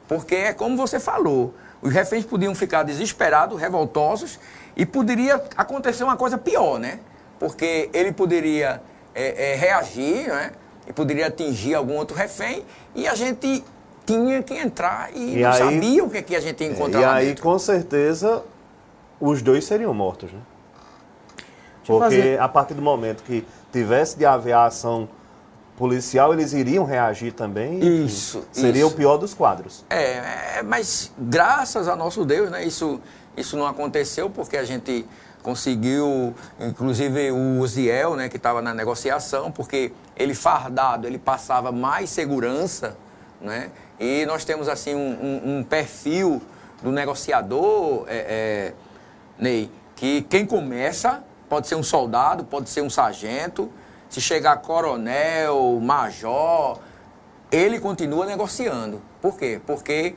[0.07, 4.39] Porque é como você falou, os reféns podiam ficar desesperados, revoltosos,
[4.77, 7.01] e poderia acontecer uma coisa pior, né?
[7.39, 8.83] Porque ele poderia
[9.15, 10.53] é, é, reagir, né?
[10.87, 12.65] E poderia atingir algum outro refém,
[12.95, 13.65] e a gente
[14.05, 17.01] tinha que entrar e, e não aí, sabia o que, que a gente ia encontrar
[17.01, 17.43] E lá aí, dentro.
[17.43, 18.43] com certeza,
[19.21, 20.41] os dois seriam mortos, né?
[21.87, 25.09] Porque a partir do momento que tivesse de haver a ação
[25.77, 27.79] policial, eles iriam reagir também.
[27.79, 28.45] Enfim, isso.
[28.53, 28.93] Seria isso.
[28.93, 29.85] o pior dos quadros.
[29.91, 32.65] É, é, mas graças a nosso Deus, né?
[32.65, 33.01] Isso,
[33.37, 35.05] isso não aconteceu porque a gente
[35.43, 42.11] conseguiu, inclusive o Uziel, né, que estava na negociação, porque ele fardado, ele passava mais
[42.11, 42.97] segurança,
[43.41, 43.71] né?
[43.99, 46.41] E nós temos assim um, um, perfil
[46.83, 48.73] do negociador, é, é,
[49.39, 53.71] Ney, que quem começa pode ser um soldado, pode ser um sargento,
[54.09, 56.79] se chegar coronel, major,
[57.51, 59.03] ele continua negociando.
[59.21, 59.61] Por quê?
[59.67, 60.15] Porque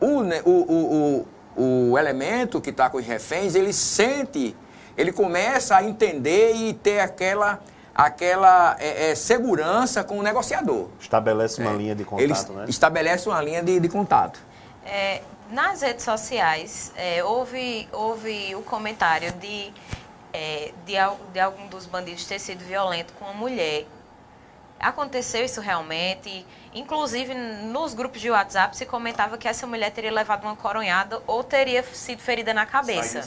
[0.00, 4.54] o, o, o, o elemento que está com os reféns, ele sente
[4.96, 7.60] ele começa a entender e ter aquela,
[7.94, 10.88] aquela é, é, segurança com o negociador.
[11.00, 11.76] Estabelece uma É.
[11.76, 12.64] linha de Ele contato, né?
[12.68, 14.38] estabelece uma linha de, de contato.
[14.86, 15.20] É,
[15.50, 19.72] nas redes sociais, é, houve, houve o comentário de,
[20.32, 20.94] é, de,
[21.32, 23.86] de algum dos bandidos ter sido violento com uma mulher.
[24.84, 26.44] Aconteceu isso realmente?
[26.74, 31.42] Inclusive, nos grupos de WhatsApp se comentava que essa mulher teria levado uma coronhada ou
[31.42, 33.20] teria sido ferida na cabeça.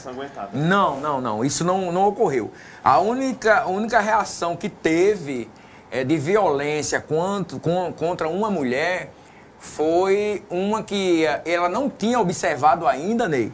[0.56, 1.44] Não, não, não.
[1.44, 2.52] Isso não, não ocorreu.
[2.84, 5.50] A única, a única reação que teve
[5.90, 7.58] é, de violência contra,
[7.96, 9.10] contra uma mulher
[9.58, 13.52] foi uma que eh, ela não tinha observado ainda, Ney,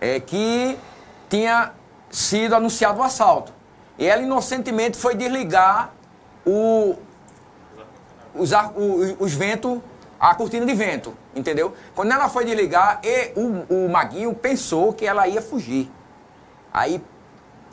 [0.00, 0.78] é, que
[1.28, 1.72] tinha
[2.10, 3.52] sido anunciado o assalto.
[3.98, 5.92] E ela inocentemente foi desligar
[6.46, 6.96] o,
[8.34, 9.78] os, ar- os ventos,
[10.18, 11.74] a cortina de vento, entendeu?
[11.94, 15.90] Quando ela foi desligar, e o, o Maguinho pensou que ela ia fugir.
[16.72, 17.02] Aí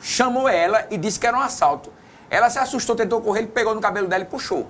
[0.00, 1.92] chamou ela e disse que era um assalto.
[2.28, 4.66] Ela se assustou, tentou correr, ele pegou no cabelo dela e puxou.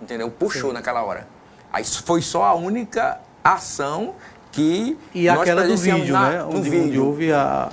[0.00, 0.30] Entendeu?
[0.30, 1.26] Puxou naquela hora.
[1.72, 4.14] Aí foi só a única ação
[4.50, 6.42] que E nós aquela do vídeo, na- né?
[6.44, 7.06] Onde, onde vídeo.
[7.06, 7.70] houve a-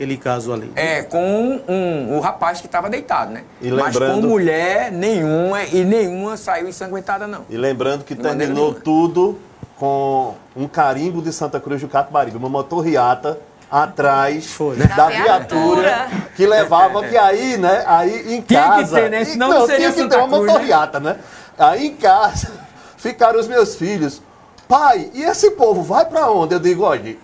[0.00, 0.72] aquele caso ali.
[0.74, 3.44] É, com um, o rapaz que estava deitado, né?
[3.60, 7.44] E Mas com lembrando- mulher nenhuma e nenhuma saiu ensanguentada, não.
[7.50, 9.38] E lembrando que De terminou tudo
[9.78, 13.38] com um carimbo de Santa Cruz do Capibaribe, uma motorriata
[13.70, 16.08] atrás da, Da viatura viatura.
[16.34, 18.96] que levava, e aí, né, aí em Tinha que casa...
[19.02, 19.24] ter, né?
[19.24, 20.52] Senão não seria tinha que Santa ter uma Cruz, né?
[20.52, 21.16] motorriata, né?
[21.58, 22.50] Aí em casa
[22.96, 24.20] ficaram os meus filhos,
[24.66, 26.54] pai, e esse povo vai pra onde?
[26.54, 27.16] Eu digo, olha,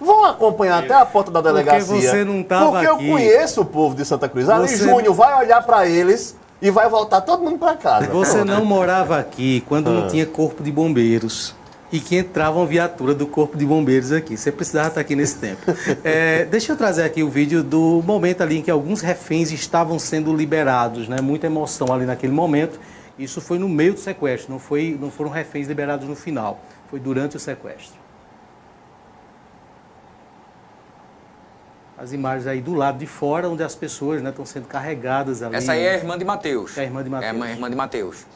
[0.00, 2.10] vão acompanhar até a porta da Porque delegacia.
[2.10, 3.06] você não tava Porque aqui.
[3.08, 4.48] eu conheço o povo de Santa Cruz.
[4.48, 8.06] Ali, Você- Júnior vai olhar pra eles e vai voltar todo mundo pra casa.
[8.08, 10.08] Você não morava aqui quando não Ah.
[10.08, 11.54] tinha corpo de bombeiros.
[11.90, 14.36] E que entrava uma viatura do corpo de bombeiros aqui.
[14.36, 15.62] Você precisava estar aqui nesse tempo.
[16.04, 19.98] É, deixa eu trazer aqui o vídeo do momento ali em que alguns reféns estavam
[19.98, 21.18] sendo liberados, né?
[21.22, 22.78] Muita emoção ali naquele momento.
[23.18, 26.60] Isso foi no meio do sequestro, não, foi, não foram reféns liberados no final.
[26.90, 27.96] Foi durante o sequestro.
[31.98, 35.56] As imagens aí do lado de fora, onde as pessoas né, estão sendo carregadas ali.
[35.56, 36.78] Essa aí é a irmã de Mateus.
[36.78, 37.36] É a irmã de Mateus.
[37.36, 38.26] É a irmã de Mateus.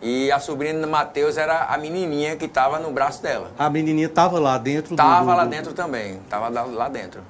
[0.00, 3.50] E a sobrinha de Mateus era a menininha que estava no braço dela.
[3.58, 6.20] A menininha estava lá dentro do- Tava do- lá dentro também.
[6.28, 7.20] Tava lá, lá dentro.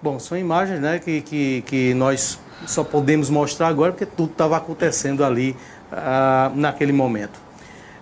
[0.00, 4.56] Bom, são imagens né, que, que, que nós só podemos mostrar agora porque tudo estava
[4.56, 5.56] acontecendo ali
[5.92, 7.38] ah, naquele momento.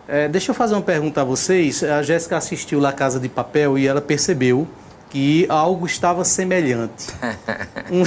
[0.08, 1.82] É, deixa eu fazer uma pergunta a vocês.
[1.82, 4.66] A Jéssica assistiu La Casa de Papel e ela percebeu
[5.10, 7.06] que algo estava semelhante.
[7.88, 8.02] Um...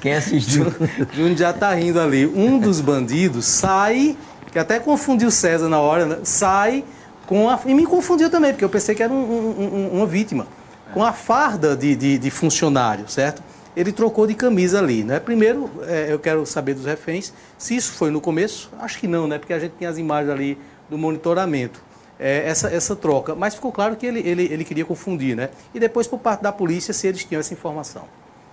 [0.00, 0.66] Quem assistiu?
[1.12, 2.24] Júnior já está rindo ali.
[2.24, 4.16] Um dos bandidos sai,
[4.52, 6.18] que até confundiu César na hora, né?
[6.22, 6.84] sai
[7.26, 7.58] com a.
[7.66, 10.46] E me confundiu também, porque eu pensei que era um- um- um- uma vítima.
[10.94, 13.42] Com a farda de, de, de funcionário, certo?
[13.76, 15.18] Ele trocou de camisa ali, né?
[15.18, 18.70] Primeiro, é, eu quero saber dos reféns se isso foi no começo.
[18.78, 19.36] Acho que não, né?
[19.38, 20.56] Porque a gente tem as imagens ali
[20.88, 21.82] do monitoramento.
[22.18, 23.34] É, essa, essa troca.
[23.34, 25.50] Mas ficou claro que ele, ele, ele queria confundir, né?
[25.72, 28.04] E depois, por parte da polícia, se eles tinham essa informação.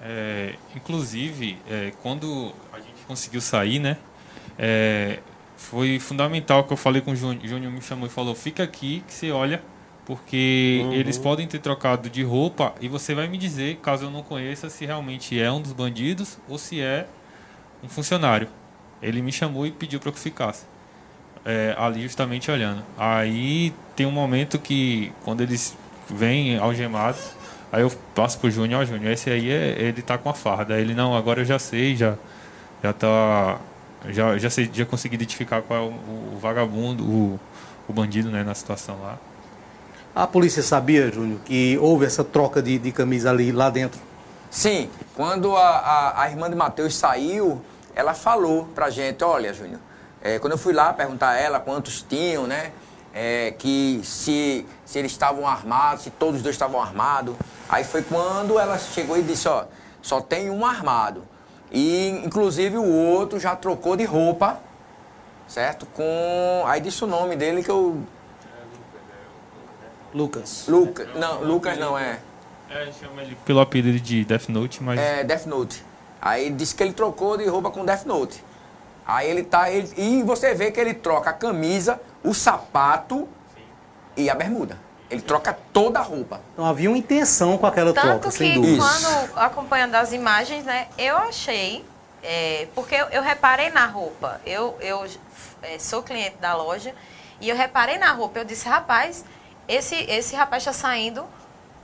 [0.02, 3.98] É, inclusive, é, quando a gente conseguiu sair, né?
[4.58, 5.20] é,
[5.58, 7.44] foi fundamental que eu falei com o Júnior.
[7.44, 9.62] O Júnior me chamou e falou: fica aqui que você olha,
[10.06, 10.94] porque Uhum.
[10.94, 14.70] eles podem ter trocado de roupa e você vai me dizer, caso eu não conheça,
[14.70, 17.08] se realmente é um dos bandidos ou se é
[17.84, 18.48] um funcionário.
[19.02, 20.66] Ele me chamou e pediu para que eu ficasse.
[21.46, 22.84] É, ali justamente olhando.
[22.98, 25.78] Aí tem um momento que quando eles
[26.10, 27.22] vêm algemados,
[27.72, 30.74] aí eu passo pro Júnior, ó Júnior, esse aí é, ele tá com a farda.
[30.74, 32.16] Aí ele, não, agora eu já sei, já,
[32.84, 33.60] já tá.
[34.10, 37.39] Já, já sei, já consegui identificar qual é o, o vagabundo, o,
[37.88, 39.18] o bandido, né, na situação lá.
[40.16, 44.00] A polícia sabia, Júnior, que houve essa troca de, de camisa ali lá dentro?
[44.50, 47.62] Sim, quando a, a, a irmã de Mateus saiu,
[47.96, 49.80] ela falou pra gente, olha, Júnior,
[50.26, 52.72] é, quando eu fui lá perguntar a ela quantos tinham, né?
[53.16, 57.34] é, que se, se eles estavam armados, se todos os dois estavam armados.
[57.70, 59.64] Aí foi quando ela chegou e disse, ó,
[60.02, 61.24] só tem um armado.
[61.72, 64.60] E inclusive o outro já trocou de roupa,
[65.48, 65.86] certo?
[65.88, 66.64] Com.
[66.68, 68.04] Aí disse o nome dele que eu.
[70.14, 70.66] Lucas.
[70.68, 71.08] Lucas.
[71.16, 72.20] Não, Lucas não é.
[72.70, 75.00] É, chama ele pelo apelido de Death Note, mas.
[75.00, 75.84] É, Death Note.
[76.22, 78.44] Aí disse que ele trocou de roupa com Death Note.
[79.08, 79.70] Aí ele tá.
[79.70, 83.28] ele- e você vê que ele troca a camisa, o sapato
[84.18, 84.80] e a bermuda.
[85.10, 86.41] Ele troca toda a roupa.
[86.53, 88.78] Então havia uma intenção com aquela Tanto troca, sem que dúvida.
[88.84, 91.86] quando acompanhando as imagens, né, eu achei,
[92.24, 94.41] é, porque eu, eu reparei na roupa.
[94.45, 95.06] Eu, eu
[95.62, 96.93] é, sou cliente da loja
[97.39, 98.39] e eu reparei na roupa.
[98.39, 99.24] Eu disse, rapaz,
[99.68, 101.24] esse, esse rapaz está saindo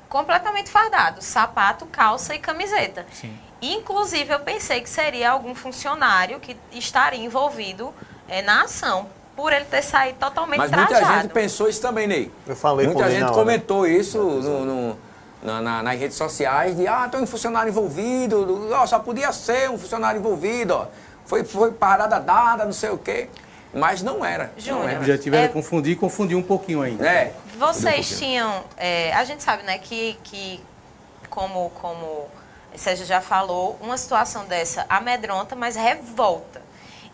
[0.09, 3.05] completamente fardado, sapato, calça e camiseta.
[3.13, 3.38] Sim.
[3.62, 7.93] Inclusive, eu pensei que seria algum funcionário que estaria envolvido
[8.28, 11.22] é, na ação, por ele ter saído totalmente Mas muita trajado.
[11.24, 12.32] gente pensou isso também, Ney.
[12.47, 13.36] Eu falei com Muita gente na hora.
[13.36, 14.97] comentou isso no- no-
[15.43, 19.70] na- na- nas redes sociais, de ah, tem um funcionário envolvido, ó, só podia ser
[19.70, 20.86] um funcionário envolvido, ó.
[21.26, 23.30] Foi, foi parada dada, não sei o quê.
[23.74, 24.51] Mas não era.
[24.55, 24.97] Não Júnior, O era.
[24.99, 27.07] objetivo era É- confundir e confundir um pouquinho ainda.
[27.07, 27.34] É.
[27.57, 28.64] Vocês tinham.
[28.76, 30.62] é, a gente sabe, né, que, que
[31.30, 32.28] como, como
[32.76, 36.61] Sérgio já falou, uma situação dessa amedronta, mas revolta.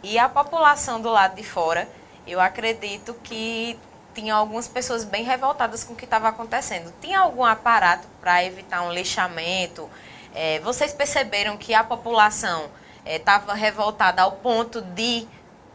[0.03, 1.87] E a população do lado de fora,
[2.25, 3.77] eu acredito que
[4.13, 6.93] tinha algumas pessoas bem revoltadas com o que estava acontecendo.
[7.01, 9.89] Tinha algum aparato para evitar um lixamento?
[10.33, 12.65] É, vocês perceberam que a população
[13.05, 15.27] estava revoltada ao ponto de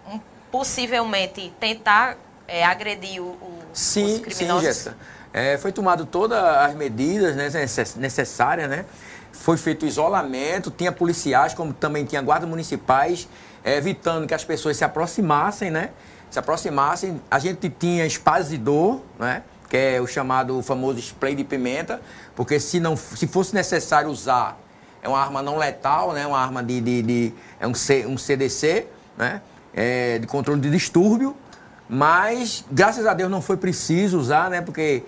[0.07, 0.21] um,
[0.51, 2.17] possivelmente tentar
[2.47, 4.63] é, agredir o, o, os Sim, sim, criminosos?
[4.65, 4.97] Jéssica.
[5.33, 8.85] É, foi tomado todas as medidas né, necess- necessárias, né?
[9.33, 13.29] Foi feito isolamento, tinha policiais, como também tinha guardas municipais,
[13.65, 15.91] é, evitando que as pessoas se aproximassem, né?
[16.31, 17.21] Se aproximassem.
[17.31, 19.43] A gente tinha espasidor, né?
[19.69, 22.01] Que é o chamado o famoso spray de pimenta,
[22.37, 24.59] porque se não, se fosse necessário usar,
[25.03, 26.27] é uma arma não letal, né?
[26.27, 29.41] Uma arma de, de, de- é um, C, um CDC, né?
[29.75, 31.35] É, de controle de distúrbio.
[31.89, 34.61] Mas, graças a Deus, não foi preciso usar, né?
[34.61, 35.03] Porque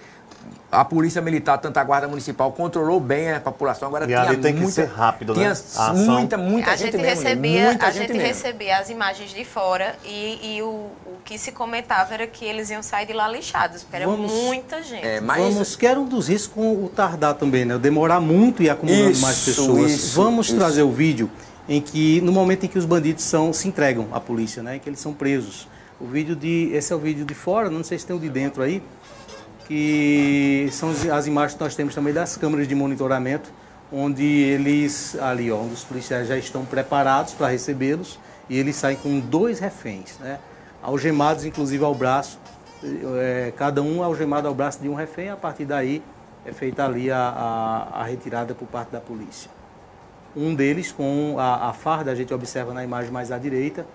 [0.70, 3.86] a Polícia Militar, tanto a Guarda Municipal, controlou bem a população.
[3.88, 5.38] Agora E tinha ali tem que muita, ser rápido, né?
[5.40, 5.94] tinha A ação.
[5.96, 7.22] muita, muita a gente, gente, mesmo.
[7.22, 7.28] né?
[7.28, 8.26] recebia, muita a gente, gente mesmo.
[8.28, 12.70] recebia as imagens de fora e, e o, o que se comentava era que eles
[12.70, 15.06] iam sair de lá lixados, porque era Vamos- muita gente.
[15.06, 17.76] É, mas Vamos, que era um dos riscos com o tardar também, né?
[17.76, 19.90] O Demorar muito e acumulando Isso, mais pessoas.
[19.92, 20.56] isso, Vamos isso.
[20.56, 21.30] trazer o vídeo
[21.68, 24.78] em que, no momento em que os bandidos são, se entregam à polícia, né?
[24.78, 25.66] Que eles são presos.
[26.00, 26.70] O vídeo de.
[26.74, 28.82] Esse é o vídeo de fora, não sei se tem o de dentro aí.
[29.66, 33.50] Que são as- imagens que nós temos também das câmeras de monitoramento,
[33.92, 39.18] onde eles, ali, ó, os policiais já estão preparados para recebê-los e eles saem com
[39.20, 40.38] dois reféns, né?
[40.82, 42.38] Algemados, inclusive, ao braço,
[43.18, 46.02] é, cada um algemado ao braço de um refém, a partir daí
[46.44, 49.50] é feita ali a, a, a retirada por parte da polícia.
[50.36, 53.86] Um deles com a, a farda, a gente observa na imagem mais à direita,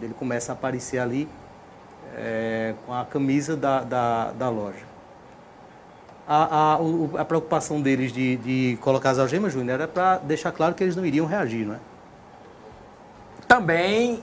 [0.00, 1.28] ele começa a aparecer ali
[2.14, 4.86] é, com a camisa da, da, da loja.
[6.30, 6.76] A,
[7.16, 10.84] a, a preocupação deles de, de colocar as algemas, Júnior, era para deixar claro que
[10.84, 11.78] eles não iriam reagir, não é?
[13.46, 14.22] Também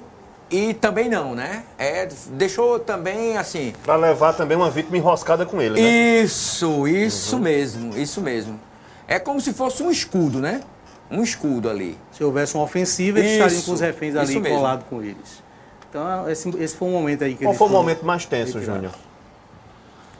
[0.51, 1.63] e também não, né?
[1.77, 3.73] É, deixou também assim.
[3.83, 6.21] Pra levar também uma vítima enroscada com ele, né?
[6.21, 8.59] Isso, isso mesmo, isso mesmo.
[9.07, 10.61] É como se fosse um escudo, né?
[11.09, 11.97] Um escudo ali.
[12.11, 14.57] Se houvesse uma ofensiva, eles Isso, estariam com os reféns ali mesmo.
[14.57, 15.43] colados com eles.
[15.89, 18.59] Então, esse, esse foi um momento aí que Qual eles foi o momento mais tenso,
[18.59, 18.91] retirados.
[18.91, 19.04] Júnior?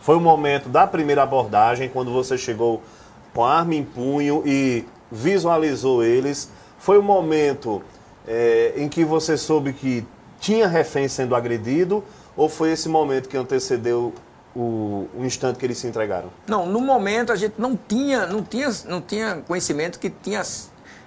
[0.06, 2.84] Foi o momento da primeira abordagem, quando você chegou
[3.34, 6.47] com a arma em punho e visualizou eles.
[6.78, 7.82] Foi o momento
[8.28, 10.06] eh, em que você soube que
[10.39, 12.03] tinha refém sendo agredido?
[12.38, 14.14] Ou foi esse momento que antecedeu
[14.56, 16.30] o, o instante que eles se entregaram?
[16.45, 20.43] Não, no momento a gente não tinha, não tinha, não tinha conhecimento que tinha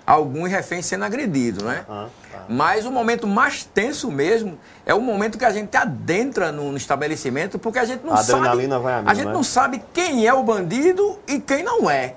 [0.04, 1.84] alguns reféns sendo agredidos, né?
[1.86, 2.08] Tá.
[2.48, 6.76] Mas o momento mais tenso mesmo é o momento que a gente adentra no, no
[6.76, 8.82] estabelecimento, porque a gente não A adrenalina sabe.
[8.84, 9.32] vai a mil, a gente né?
[9.32, 12.14] não sabe quem é o bandido e quem não é.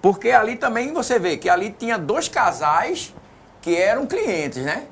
[0.00, 3.14] Porque ali também você vê que ali tinha dois casais
[3.62, 4.84] que eram clientes, né?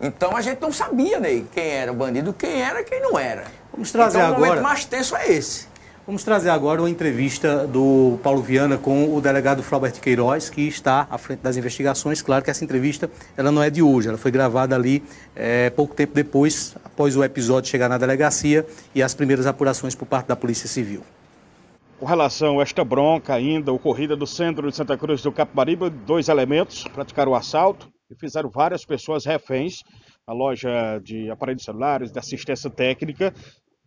[0.00, 3.18] Então a gente não sabia né, quem era o bandido, quem era e quem não
[3.18, 3.44] era.
[3.72, 5.68] Vamos trazer então, o agora- momento mais tenso é esse.
[6.04, 11.06] Vamos trazer agora uma entrevista do Paulo Viana com o delegado Flaubert Queiroz, que está
[11.08, 12.20] à frente das investigações.
[12.20, 15.00] Claro que essa entrevista ela não é de hoje, ela foi gravada ali
[15.36, 20.06] eh, pouco tempo depois, após o episódio chegar na delegacia e as primeiras apurações por
[20.06, 21.04] parte da Polícia Civil.
[22.00, 26.28] Com relação a esta bronca ainda ocorrida no centro de Santa Cruz do Capibaribe, dois
[26.28, 29.84] elementos praticaram o assalto e fizeram várias pessoas reféns
[30.26, 33.32] na loja de aparelhos celulares, de assistência técnica.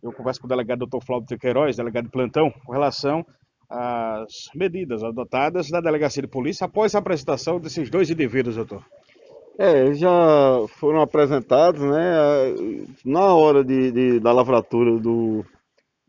[0.02, 1.04] Eu converso com o delegado Dr.
[1.04, 3.24] Flávio de Queiroz, delegado de plantão, com relação
[3.68, 8.84] às medidas adotadas da delegacia de polícia após a apresentação desses dois indivíduos, doutor.
[9.58, 10.10] É, já
[10.78, 12.54] foram apresentados, né?
[13.04, 15.44] Na hora de, de- da lavratura do,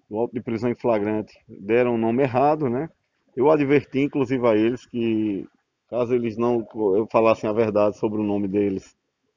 [0.09, 2.89] do auto de prisão em flagrante, deram o nome errado, né?
[3.35, 5.47] Eu adverti, inclusive, a eles que,
[5.89, 6.67] caso eles não
[7.09, 8.95] falassem a verdade sobre o nome deles,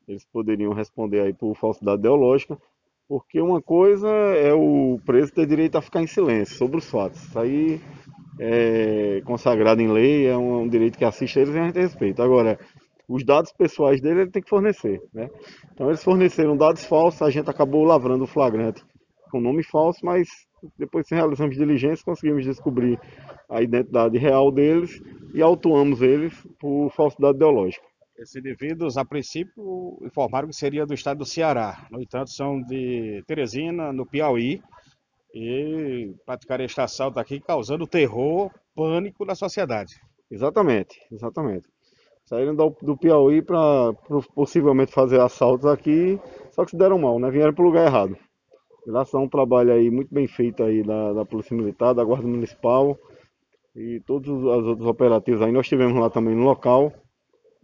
[0.08, 2.58] eles poderiam responder aí por falsidade ideológica,
[3.10, 7.20] porque uma coisa é o preso ter direito a ficar em silêncio sobre os fatos.
[7.20, 7.80] Isso aí
[8.38, 12.22] é consagrado em lei, é um, um direito que assiste eles e a gente respeita.
[12.22, 12.56] Agora,
[13.08, 15.28] os dados pessoais dele ele tem que fornecer, né?
[15.72, 18.80] Então eles forneceram dados falsos, a gente acabou lavrando o flagrante
[19.28, 20.28] com nome falso, mas
[20.78, 22.96] depois que realizamos diligência, conseguimos descobrir
[23.48, 25.02] a identidade real deles
[25.34, 27.89] e autuamos eles por falsidade ideológica.
[28.20, 31.86] Esses a princípio, informaram que seria do estado do Ceará.
[31.90, 34.60] No entanto, são de Teresina, no Piauí,
[35.34, 39.94] e praticaram este assalto aqui, causando terror, pânico na sociedade.
[40.30, 41.66] Exatamente, exatamente.
[42.26, 43.94] Saíram do, do Piauí para
[44.34, 47.30] possivelmente fazer assaltos aqui, só que se deram mal, né?
[47.30, 48.18] Vieram para o lugar errado.
[48.86, 52.28] Graças a um trabalho aí muito bem feito aí da, da Polícia Militar, da Guarda
[52.28, 52.98] Municipal
[53.74, 55.50] e todos os outros operativos aí.
[55.50, 56.92] Nós estivemos lá também no local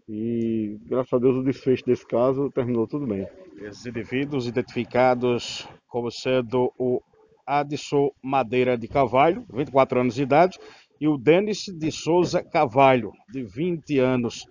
[0.09, 3.27] e graças a Deus o desfecho desse caso terminou tudo bem.
[3.61, 7.01] Esses indivíduos identificados como sendo o
[7.47, 10.59] Adson Madeira de Cavalho, 24 anos de idade,
[11.01, 14.47] e o Denis de Souza Cavalho, de 20 anos.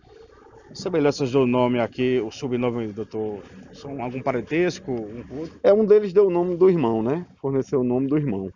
[0.74, 3.42] Semelhanças do nome aqui, o sobrenome, doutor,
[3.72, 4.92] são algum parentesco?
[4.92, 7.26] Um é, um deles deu o nome do irmão, né?
[7.40, 8.52] Forneceu o nome do irmão.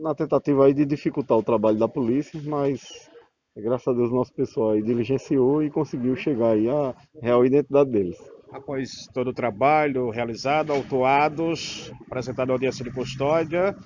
[0.00, 3.10] Na tentativa aí de dificultar o trabalho da polícia, mas
[3.56, 8.18] graças a Deus nosso pessoal aí diligenciou e conseguiu chegar aí à real identidade deles.
[8.52, 13.76] Após todo o trabalho realizado, autuados, apresentado à audiência de custódia,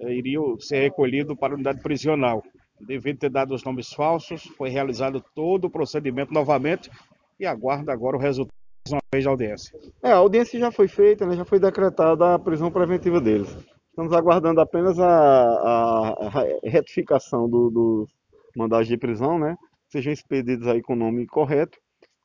[0.00, 2.42] eh, iriam ser recolhidos para a unidade prisional
[2.80, 6.90] devido ter dado os nomes falsos, foi realizado todo o procedimento novamente
[7.38, 8.52] e aguarda agora o resultado
[8.88, 9.78] uma vez da audiência.
[10.02, 13.48] É, a audiência já foi feita, né, já foi decretada a prisão preventiva deles.
[13.90, 18.08] Estamos aguardando apenas a, a, a retificação dos do
[18.56, 19.56] mandados de prisão, né?
[19.88, 21.78] Sejam expedidos aí com o nome correto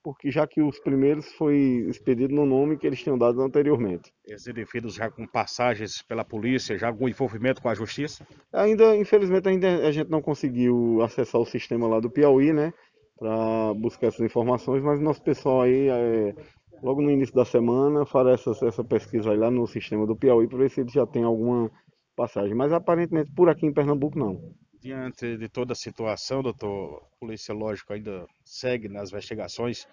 [0.04, 4.12] porque já que os primeiros foi expedido no nome que eles tinham dado anteriormente.
[4.26, 8.26] Esses indivíduos já com passagens pela polícia, já com envolvimento com a justiça?
[8.52, 12.74] Ainda, infelizmente, ainda a gente não conseguiu acessar o sistema lá do Piauí, né,
[13.18, 16.36] para buscar essas informações, mas nosso pessoal aí, é,
[16.82, 20.48] logo no início da semana, fará essa, essa pesquisa aí lá no sistema do Piauí
[20.48, 21.70] para ver se ele já tem alguma
[22.16, 24.54] passagem, mas aparentemente por aqui em Pernambuco não.
[24.82, 29.88] Diante de toda a situação, doutor, a polícia, lógico, ainda segue nas investigações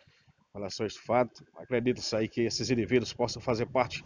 [0.55, 1.45] a este fato.
[1.57, 4.03] Acredita-se aí que esses indivíduos possam fazer parte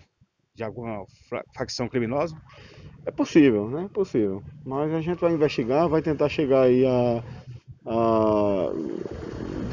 [0.56, 1.06] de alguma
[1.54, 2.36] facção criminosa?
[3.06, 3.84] É possível, né?
[3.84, 4.42] É possível.
[4.66, 7.22] Mas a gente vai investigar, vai tentar chegar aí a,
[7.86, 8.72] a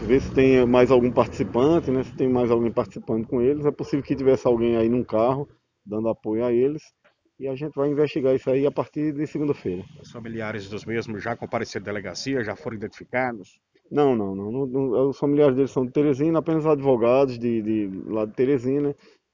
[0.06, 2.04] ver se tem mais algum participante, né?
[2.04, 3.66] Se tem mais alguém participando com eles.
[3.66, 5.50] É possível que tivesse alguém aí num carro
[5.84, 6.84] dando apoio a eles.
[7.40, 9.84] E a gente vai investigar isso aí a partir de segunda-feira.
[10.02, 13.60] Os familiares dos mesmos já compareceram à delegacia, já foram identificados?
[13.90, 15.10] Não, não, não, não.
[15.10, 18.94] Os familiares deles são de Teresina, apenas advogados de, de lá de Teresina.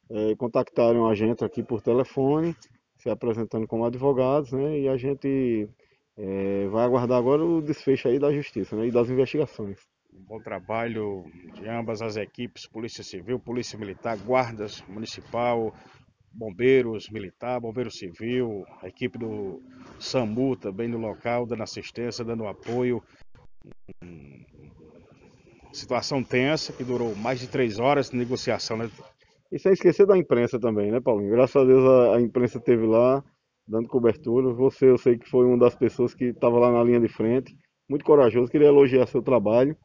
[0.09, 2.55] É, contactaram a gente aqui por telefone,
[2.95, 4.81] se apresentando como advogados, né?
[4.81, 5.67] E a gente
[6.15, 9.79] é, vai aguardar agora o desfecho aí da justiça né, e das investigações.
[10.13, 11.25] Um bom trabalho
[11.55, 15.73] de ambas as equipes, Polícia Civil, Polícia Militar, Guardas Municipal,
[16.35, 19.61] bombeiros militar, bombeiro civil, a equipe do
[19.99, 23.01] SAMU também no local, dando assistência, dando apoio.
[25.71, 28.89] Situação tensa que durou mais de três horas de negociação, né?
[29.51, 31.31] E sem esquecer da imprensa também, né, Paulinho?
[31.31, 33.23] Graças a Deus a, a imprensa esteve lá,
[33.67, 34.51] dando cobertura.
[34.53, 37.55] Você, eu sei que foi uma das pessoas que estava lá na linha de frente,
[37.87, 39.75] muito corajoso, queria elogiar seu trabalho.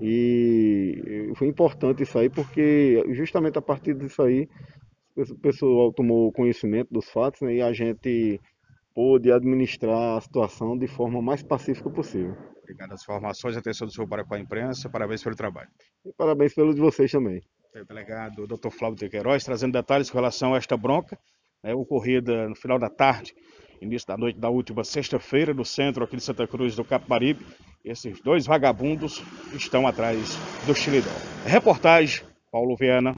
[0.00, 4.48] E foi importante isso aí, porque justamente a partir disso aí
[5.16, 8.40] o pessoal tomou conhecimento dos fatos né, e a gente
[8.94, 12.36] pôde administrar a situação de forma mais pacífica possível.
[12.62, 15.68] Obrigado as informações, atenção do senhor para com a imprensa, parabéns pelo trabalho.
[16.04, 17.40] E parabéns pelo de vocês também.
[17.74, 18.70] O delegado Dr.
[18.70, 21.18] Flávio de Queiroz, trazendo detalhes com relação a esta bronca,
[21.62, 23.34] né, ocorrida no final da tarde,
[23.80, 27.44] início da noite da última sexta-feira, no centro aqui de Santa Cruz do Capibaribe.
[27.84, 29.22] Esses dois vagabundos
[29.54, 30.36] estão atrás
[30.66, 31.10] do Chilidó.
[31.46, 33.14] Reportagem, Paulo Viana.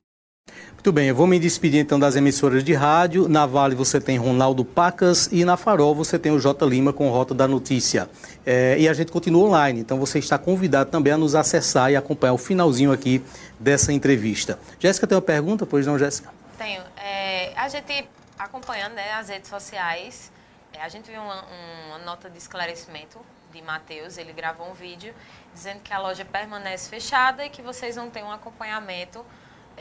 [0.83, 3.29] Muito bem, eu vou me despedir então das emissoras de rádio.
[3.29, 7.09] Na Vale você tem Ronaldo Pacas e na Farol você tem o J Lima com
[7.09, 8.11] Rota da Notícia.
[8.45, 11.95] É, e a gente continua online, então você está convidado também a nos acessar e
[11.95, 13.25] acompanhar o finalzinho aqui
[13.61, 14.59] dessa entrevista.
[14.81, 15.65] Jéssica tem uma pergunta?
[15.65, 16.31] Pois não, Jéssica?
[16.59, 16.83] Tenho.
[16.97, 20.33] É, a gente acompanhando né, as redes sociais,
[20.73, 21.45] é, a gente viu uma,
[21.91, 23.21] uma nota de esclarecimento
[23.53, 25.15] de Matheus, ele gravou um vídeo
[25.55, 29.25] dizendo que a loja permanece fechada e que vocês vão ter um acompanhamento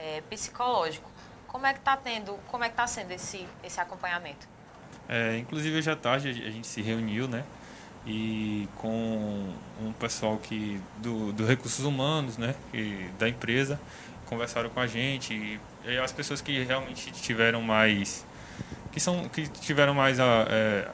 [0.01, 1.09] é, psicológico.
[1.47, 4.47] Como é que está tendo, como é que está sendo esse, esse acompanhamento?
[5.07, 7.43] É, inclusive hoje à tarde a gente se reuniu, né?
[8.05, 12.55] E com um pessoal que do, do recursos humanos, né?
[12.73, 13.79] E da empresa
[14.25, 18.25] conversaram com a gente e, e, as pessoas que realmente tiveram mais
[18.91, 20.87] que são que tiveram mais a é,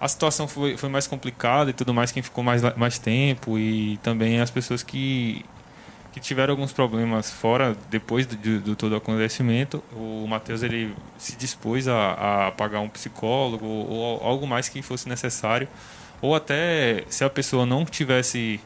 [0.00, 3.98] a situação foi, foi mais complicada e tudo mais quem ficou mais mais tempo e
[3.98, 5.44] também as pessoas que
[6.18, 10.94] que tiveram alguns problemas fora, depois do, do, do todo o acontecimento, o Matheus ele
[11.16, 15.68] se dispôs a, a pagar um psicólogo ou, ou algo mais que fosse necessário.
[16.20, 18.60] Ou até, se a pessoa não tivesse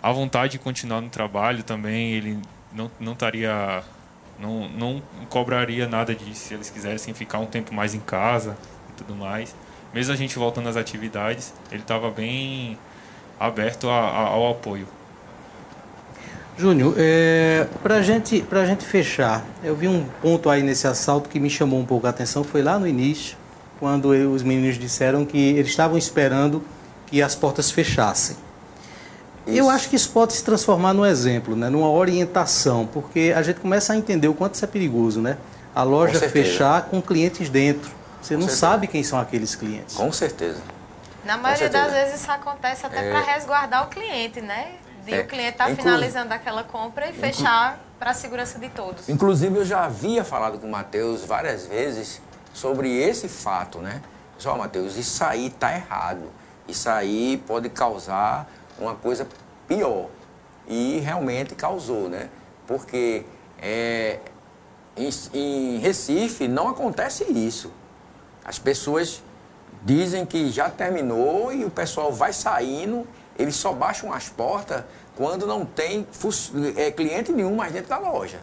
[0.00, 2.38] a vontade de continuar no trabalho também, ele
[2.72, 3.82] não, não estaria
[4.38, 8.56] não, não cobraria nada disso se eles quisessem ficar um tempo mais em casa
[8.90, 9.54] e tudo mais.
[9.92, 12.78] Mesmo a gente voltando às atividades, ele estava bem
[13.40, 14.86] aberto a, a, ao apoio.
[16.58, 21.38] Júnior, é, para gente, a gente fechar, eu vi um ponto aí nesse assalto que
[21.38, 23.36] me chamou um pouco a atenção, foi lá no início,
[23.78, 26.64] quando eu, os meninos disseram que eles estavam esperando
[27.06, 28.36] que as portas fechassem.
[29.46, 29.56] Isso.
[29.56, 31.70] Eu acho que isso pode se transformar num exemplo, né?
[31.70, 35.38] numa orientação, porque a gente começa a entender o quanto isso é perigoso, né?
[35.72, 37.88] A loja com fechar com clientes dentro.
[38.20, 38.66] Você com não certeza.
[38.66, 39.94] sabe quem são aqueles clientes.
[39.94, 40.60] Com certeza.
[41.24, 43.10] Na maioria das vezes isso acontece até é...
[43.12, 44.72] para resguardar o cliente, né?
[45.08, 45.20] De é.
[45.22, 45.84] o cliente estar tá Inclu...
[45.84, 47.20] finalizando aquela compra e Inclu...
[47.20, 49.08] fechar para a segurança de todos.
[49.08, 52.20] Inclusive eu já havia falado com o Matheus várias vezes
[52.52, 54.02] sobre esse fato, né?
[54.36, 56.30] Só, Matheus, isso aí tá errado.
[56.68, 58.48] Isso aí pode causar
[58.78, 59.26] uma coisa
[59.66, 60.08] pior.
[60.66, 62.28] E realmente causou, né?
[62.66, 63.24] Porque
[63.60, 64.20] é,
[64.96, 67.72] em, em Recife não acontece isso.
[68.44, 69.22] As pessoas
[69.82, 73.06] dizem que já terminou e o pessoal vai saindo,
[73.38, 74.82] eles só baixam as portas
[75.16, 76.06] quando não tem
[76.76, 78.40] é, cliente nenhum mais dentro da loja.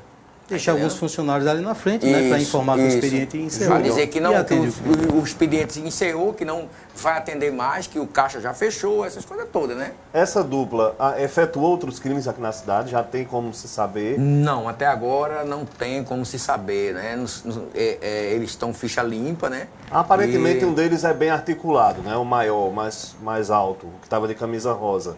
[0.48, 3.74] Deixar alguns funcionários ali na frente, isso, né, para informar que o expediente encerrou.
[3.74, 7.98] Vai dizer que, não, que o, o, expediente encerrou, que não vai atender mais, que
[7.98, 9.94] o caixa já fechou, essas coisas todas, né?
[10.14, 12.92] Essa dupla efetuou outros crimes aqui na cidade?
[12.92, 14.20] Já tem como se saber?
[14.20, 17.16] Não, até agora não tem como se saber, né?
[17.16, 19.68] Nos, nos, é, é, eles estão ficha limpa, né?
[19.90, 20.66] Aparentemente e...
[20.66, 22.16] um deles é bem articulado, né?
[22.18, 25.18] O maior, mais, mais alto, que estava de camisa rosa.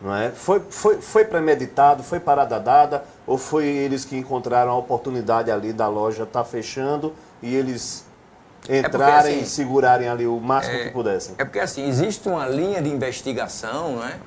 [0.00, 0.30] Não é?
[0.30, 5.72] foi, foi, foi premeditado, foi parada dada, ou foi eles que encontraram a oportunidade ali
[5.72, 8.04] da loja estar tá fechando e eles
[8.68, 11.34] entrarem é assim, e segurarem ali o máximo é, que pudessem?
[11.38, 14.18] É porque assim, existe uma linha de investigação, né?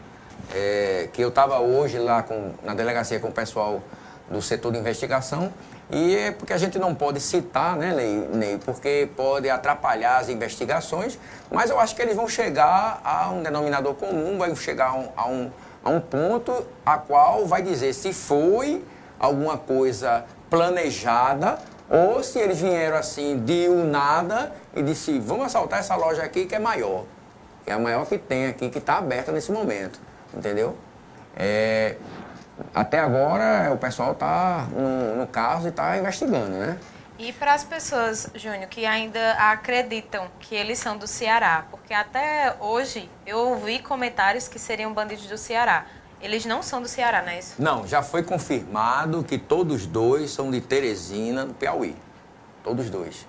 [0.52, 3.84] É, que eu estava hoje lá com, na delegacia com o pessoal
[4.32, 5.52] do setor de investigação
[5.92, 7.92] e é porque a gente não pode citar, né,
[8.32, 11.18] Ney, porque pode atrapalhar as investigações,
[11.52, 15.10] mas eu acho que eles vão chegar a um denominador comum, vai chegar a um,
[15.16, 15.52] a um,
[15.84, 18.84] a um ponto a qual vai dizer se foi
[19.20, 21.58] alguma coisa planejada
[21.90, 26.46] ou se eles vieram assim de um nada e disse, vamos assaltar essa loja aqui
[26.46, 27.06] que é maior,
[27.66, 30.00] que é a maior que tem aqui, que está aberta nesse momento,
[30.32, 30.76] entendeu?
[31.36, 31.96] É,
[32.74, 36.78] até agora o pessoal está no, no caso e está investigando, né?
[37.18, 42.56] E para as pessoas, Júnior, que ainda acreditam que eles são do Ceará, porque até
[42.62, 45.86] hoje eu ouvi comentários que seriam bandidos do Ceará.
[46.22, 47.56] Eles não são do Ceará, não é isso?
[47.62, 51.96] Não, já foi confirmado que todos dois são de Teresina, do Piauí.
[52.64, 53.26] Todos dois.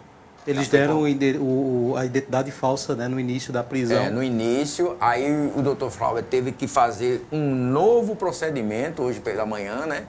[0.47, 1.03] Eles deram
[1.41, 4.05] o, a identidade falsa né, no início da prisão.
[4.05, 9.45] É, no início, aí o doutor Flávio teve que fazer um novo procedimento hoje pela
[9.45, 10.07] manhã, né?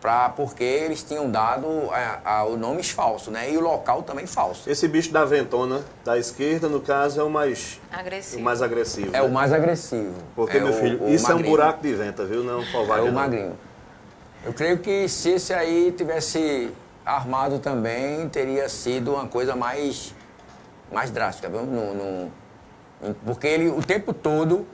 [0.00, 3.52] pra, porque eles tinham dado a, a, o nomes falsos, né?
[3.52, 4.68] E o local também falso.
[4.68, 8.40] Esse bicho da ventona da esquerda, no caso, é o mais agressivo.
[8.40, 9.08] O mais agressivo.
[9.08, 9.22] É né?
[9.22, 10.14] o mais agressivo.
[10.34, 11.44] Porque, é meu filho, o, isso magrinho.
[11.44, 12.42] é um buraco de venta, viu?
[12.42, 13.06] Não é um covarde.
[13.06, 13.58] É o magrinho.
[14.44, 16.70] Eu creio que se esse aí tivesse
[17.04, 20.14] armado também, teria sido uma coisa mais,
[20.92, 21.62] mais drástica, viu?
[21.62, 22.32] No, no,
[23.24, 24.66] porque ele, o tempo todo,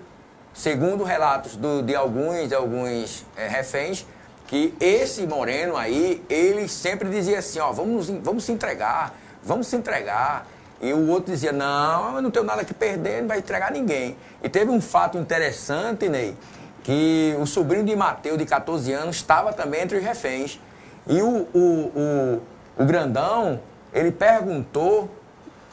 [0.53, 4.05] segundo relatos do, de alguns, alguns é, reféns,
[4.47, 9.77] que esse moreno aí, ele sempre dizia assim, ó, vamos, vamos se entregar, vamos se
[9.77, 10.47] entregar.
[10.81, 14.17] E o outro dizia, não, eu não tenho nada que perder, não vai entregar ninguém.
[14.43, 16.37] E teve um fato interessante, Ney,
[16.83, 20.61] que o sobrinho de Mateus, de 14 anos, estava também entre os reféns.
[21.07, 22.43] E o, o, o,
[22.79, 23.61] o grandão,
[23.93, 25.09] ele perguntou,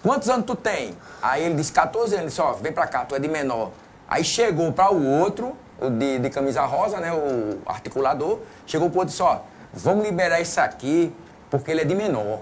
[0.02, 0.96] quantos anos tu tem?
[1.22, 2.20] Aí ele disse, 14 anos.
[2.20, 3.72] Ele disse, ó, vem pra cá, tu é de menor.
[4.08, 9.00] Aí chegou para o outro, o de, de camisa rosa, né, o articulador, chegou pro
[9.00, 9.40] outro e disse, ó,
[9.74, 11.14] vamos liberar isso aqui
[11.50, 12.40] porque ele é de menor.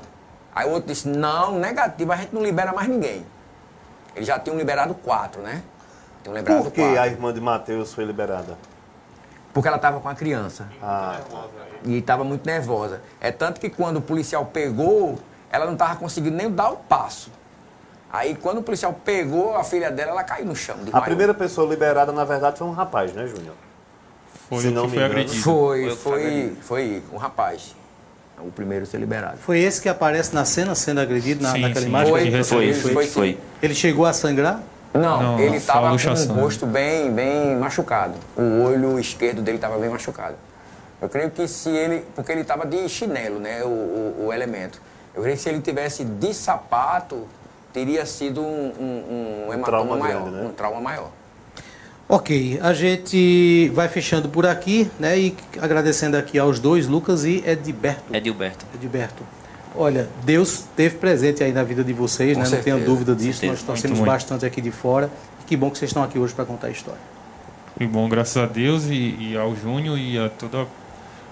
[0.53, 3.25] Aí o outro disse, não, negativo, a gente não libera mais ninguém.
[4.15, 5.63] Eles já tinham liberado quatro, né?
[6.23, 6.99] Tinham liberado Por que quatro.
[6.99, 8.57] a irmã de Matheus foi liberada?
[9.53, 10.67] Porque ela estava com a criança.
[10.81, 11.19] Ah.
[11.83, 13.01] E estava muito nervosa.
[13.19, 15.19] É tanto que quando o policial pegou,
[15.51, 17.31] ela não estava conseguindo nem dar o passo.
[18.11, 20.75] Aí quando o policial pegou a filha dela, ela caiu no chão.
[20.75, 21.05] a maior.
[21.05, 23.55] primeira pessoa liberada, na verdade, foi um rapaz, né, Júnior?
[24.49, 25.41] Foi, Se não foi agredido.
[25.41, 27.73] Foi, foi, foi um rapaz.
[28.37, 29.37] O primeiro a ser liberado.
[29.37, 31.87] Foi esse que aparece na cena sendo agredido na, sim, naquela sim.
[31.87, 32.11] imagem?
[32.11, 33.39] Foi, foi, foi, foi, foi.
[33.61, 34.61] Ele chegou a sangrar?
[34.93, 38.13] Não, não ele estava com o rosto bem, bem machucado.
[38.35, 40.35] O olho esquerdo dele estava bem machucado.
[41.01, 42.05] Eu creio que se ele.
[42.15, 43.63] Porque ele estava de chinelo, né?
[43.63, 44.81] O, o, o, elemento.
[45.15, 47.27] Eu creio que se ele tivesse de sapato,
[47.73, 50.21] teria sido um, um, um, um trauma maior.
[50.23, 50.43] Grande, né?
[50.43, 51.09] Um trauma maior.
[52.07, 55.17] Ok, a gente vai fechando por aqui, né?
[55.17, 58.13] E agradecendo aqui aos dois, Lucas e Edilberto.
[58.13, 58.65] Edilberto.
[58.75, 59.23] Edilberto.
[59.75, 62.45] Olha, Deus teve presente aí na vida de vocês, né?
[62.45, 62.77] Certeza.
[62.77, 63.45] Não tenho dúvida disso.
[63.45, 65.09] Nós torcemos bastante aqui de fora.
[65.47, 66.99] Que bom que vocês estão aqui hoje para contar a história.
[67.77, 70.65] Que bom, graças a Deus e, e, ao Júnior e a toda a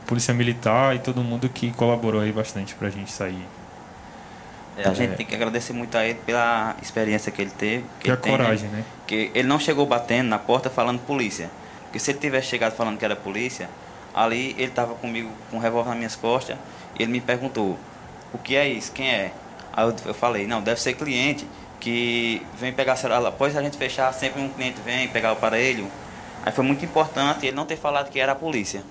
[0.07, 3.45] Polícia Militar e todo mundo que colaborou aí bastante para a gente sair.
[4.77, 4.95] É, a é.
[4.95, 7.83] gente tem que agradecer muito a ele pela experiência que ele teve.
[7.99, 8.37] Que, que a tem, né?
[8.37, 8.77] coragem, né?
[8.77, 8.85] né?
[9.05, 11.49] Que ele não chegou batendo na porta falando polícia.
[11.83, 13.69] Porque se ele tivesse chegado falando que era polícia,
[14.13, 16.57] ali ele estava comigo com um revólver nas minhas costas
[16.97, 17.77] e ele me perguntou:
[18.33, 18.91] o que é isso?
[18.91, 19.31] Quem é?
[19.73, 21.47] Aí eu, eu falei: não, deve ser cliente
[21.79, 23.27] que vem pegar celular.
[23.27, 25.87] Após a gente fechar, sempre um cliente vem pegar o aparelho.
[26.45, 28.83] Aí foi muito importante ele não ter falado que era a polícia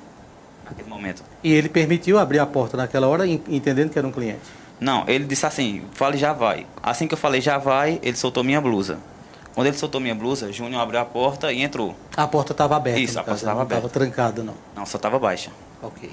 [0.64, 1.22] naquele momento.
[1.42, 4.40] E ele permitiu abrir a porta naquela hora, entendendo que era um cliente?
[4.80, 6.66] Não, ele disse assim, fale já vai.
[6.82, 8.98] Assim que eu falei já vai, ele soltou minha blusa.
[9.54, 11.96] Quando ele soltou minha blusa, Júnior abriu a porta e entrou.
[12.16, 13.00] A porta estava aberta?
[13.00, 13.82] Isso, a porta estava aberta.
[13.82, 14.54] Não estava trancada, não?
[14.76, 15.50] Não, só estava baixa.
[15.82, 16.10] Ok.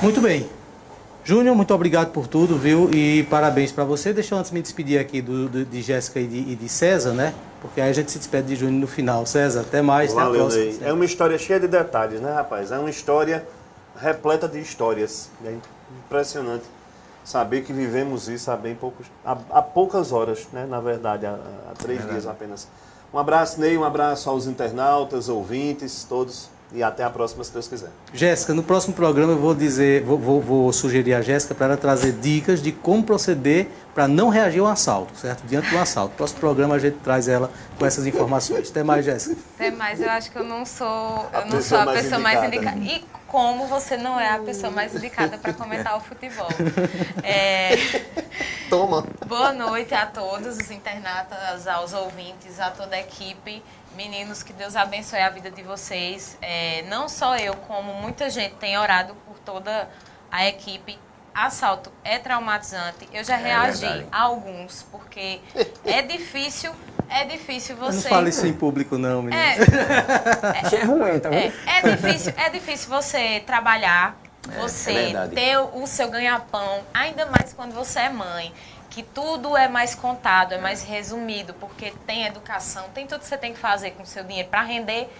[0.00, 0.48] Muito bem.
[1.24, 2.90] Júnior, muito obrigado por tudo, viu?
[2.92, 4.12] E parabéns para você.
[4.12, 7.12] Deixa eu antes me despedir aqui do, do de Jéssica e de, e de, César,
[7.12, 7.32] né?
[7.60, 9.24] Porque aí a gente se despede de Júnior no final.
[9.24, 10.12] César, até mais.
[10.12, 10.88] Valeu, até a próxima.
[10.88, 12.72] É uma história cheia de detalhes, né, rapaz?
[12.72, 13.46] É uma história
[13.96, 15.30] repleta de histórias.
[15.44, 15.54] É
[16.06, 16.64] impressionante
[17.24, 20.66] saber que vivemos isso há bem poucos, há, há poucas horas, né?
[20.66, 21.38] Na verdade, há,
[21.70, 22.66] há três é dias apenas.
[23.14, 26.48] Um abraço, Ney, um abraço aos internautas, ouvintes, todos.
[26.74, 27.90] E até a próxima, se Deus quiser.
[28.14, 31.76] Jéssica, no próximo programa eu vou dizer, vou, vou, vou sugerir a Jéssica para ela
[31.76, 35.42] trazer dicas de como proceder para não reagir ao assalto, certo?
[35.46, 36.12] Diante do assalto.
[36.12, 38.70] No próximo programa a gente traz ela com essas informações.
[38.70, 39.36] Até mais, Jéssica.
[39.54, 40.00] Até mais.
[40.00, 42.78] Eu acho que eu não sou, eu não sou a pessoa mais indicada.
[42.78, 46.48] E como você não é a pessoa mais indicada para comentar o futebol.
[47.22, 47.72] É...
[48.68, 49.06] Toma.
[49.26, 53.62] Boa noite a todos os internatas, aos ouvintes, a toda a equipe.
[53.96, 56.38] Meninos, que Deus abençoe a vida de vocês.
[56.40, 59.88] É, não só eu, como muita gente tem orado por toda
[60.30, 60.98] a equipe.
[61.34, 63.08] Assalto é traumatizante.
[63.12, 64.06] Eu já é reagi verdade.
[64.12, 65.40] a alguns, porque
[65.84, 66.72] é difícil,
[67.08, 68.08] é difícil você.
[68.08, 69.42] Não fale isso em público, não, menino.
[69.42, 69.56] É,
[70.76, 74.14] é, é ruim, tá é, é, difícil, é difícil você trabalhar,
[74.50, 78.52] é, você é ter o seu ganha-pão, ainda mais quando você é mãe
[78.92, 83.38] que tudo é mais contado, é mais resumido, porque tem educação, tem tudo que você
[83.38, 85.10] tem que fazer com o seu dinheiro para render,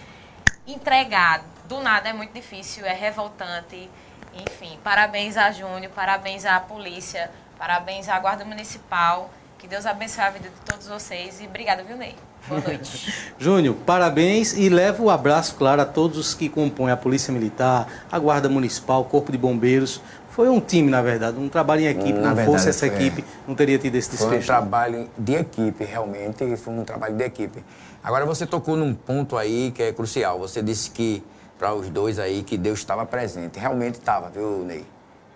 [0.67, 3.89] entregar do nada é muito difícil, é revoltante.
[4.35, 9.31] Enfim, parabéns a Júnior, parabéns à polícia, parabéns à Guarda Municipal.
[9.57, 12.15] Que Deus abençoe a vida de todos vocês e obrigada, viu, Ney?
[12.47, 13.13] Boa noite.
[13.39, 17.31] Júnior, parabéns e levo o um abraço, claro, a todos os que compõem a Polícia
[17.31, 21.81] Militar, a Guarda Municipal, o Corpo de Bombeiros, foi um time, na verdade, um trabalho
[21.81, 22.13] em equipe.
[22.13, 24.29] Na não verdade, fosse essa equipe, não teria tido esse desfecho.
[24.29, 27.63] Foi um trabalho de equipe, realmente, foi um trabalho de equipe.
[28.03, 30.39] Agora você tocou num ponto aí que é crucial.
[30.39, 31.23] Você disse que,
[31.57, 33.59] para os dois aí, que Deus estava presente.
[33.59, 34.83] Realmente estava, viu, Ney?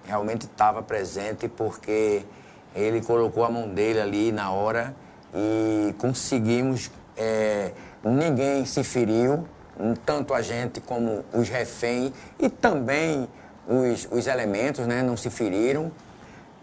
[0.03, 2.24] Realmente estava presente porque
[2.76, 4.95] ele colocou a mão dele ali na hora
[5.34, 6.91] e conseguimos.
[7.15, 7.71] É,
[8.03, 9.45] ninguém se feriu,
[10.05, 13.28] tanto a gente como os reféns e também
[13.67, 15.91] os, os elementos né, não se feriram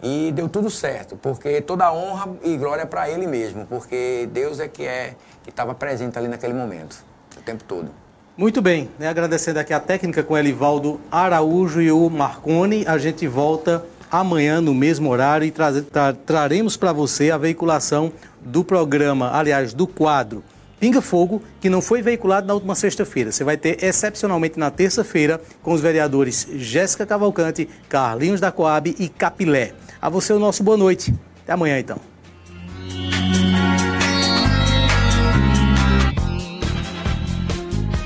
[0.01, 4.67] e deu tudo certo, porque toda honra e glória para ele mesmo, porque Deus é
[4.67, 7.03] que é que estava presente ali naquele momento,
[7.37, 7.89] o tempo todo.
[8.37, 9.07] Muito bem, né?
[9.07, 14.73] agradecendo aqui a técnica com Elivaldo Araújo e o Marconi, a gente volta amanhã no
[14.73, 20.43] mesmo horário e tra tra traremos para você a veiculação do programa, aliás, do quadro
[20.79, 23.31] Pinga Fogo, que não foi veiculado na última sexta-feira.
[23.31, 29.09] Você vai ter excepcionalmente na terça-feira com os vereadores Jéssica Cavalcante, Carlinhos da Coab e
[29.09, 29.73] Capilé.
[30.01, 31.13] A você o nosso boa noite.
[31.43, 32.14] Até amanhã então.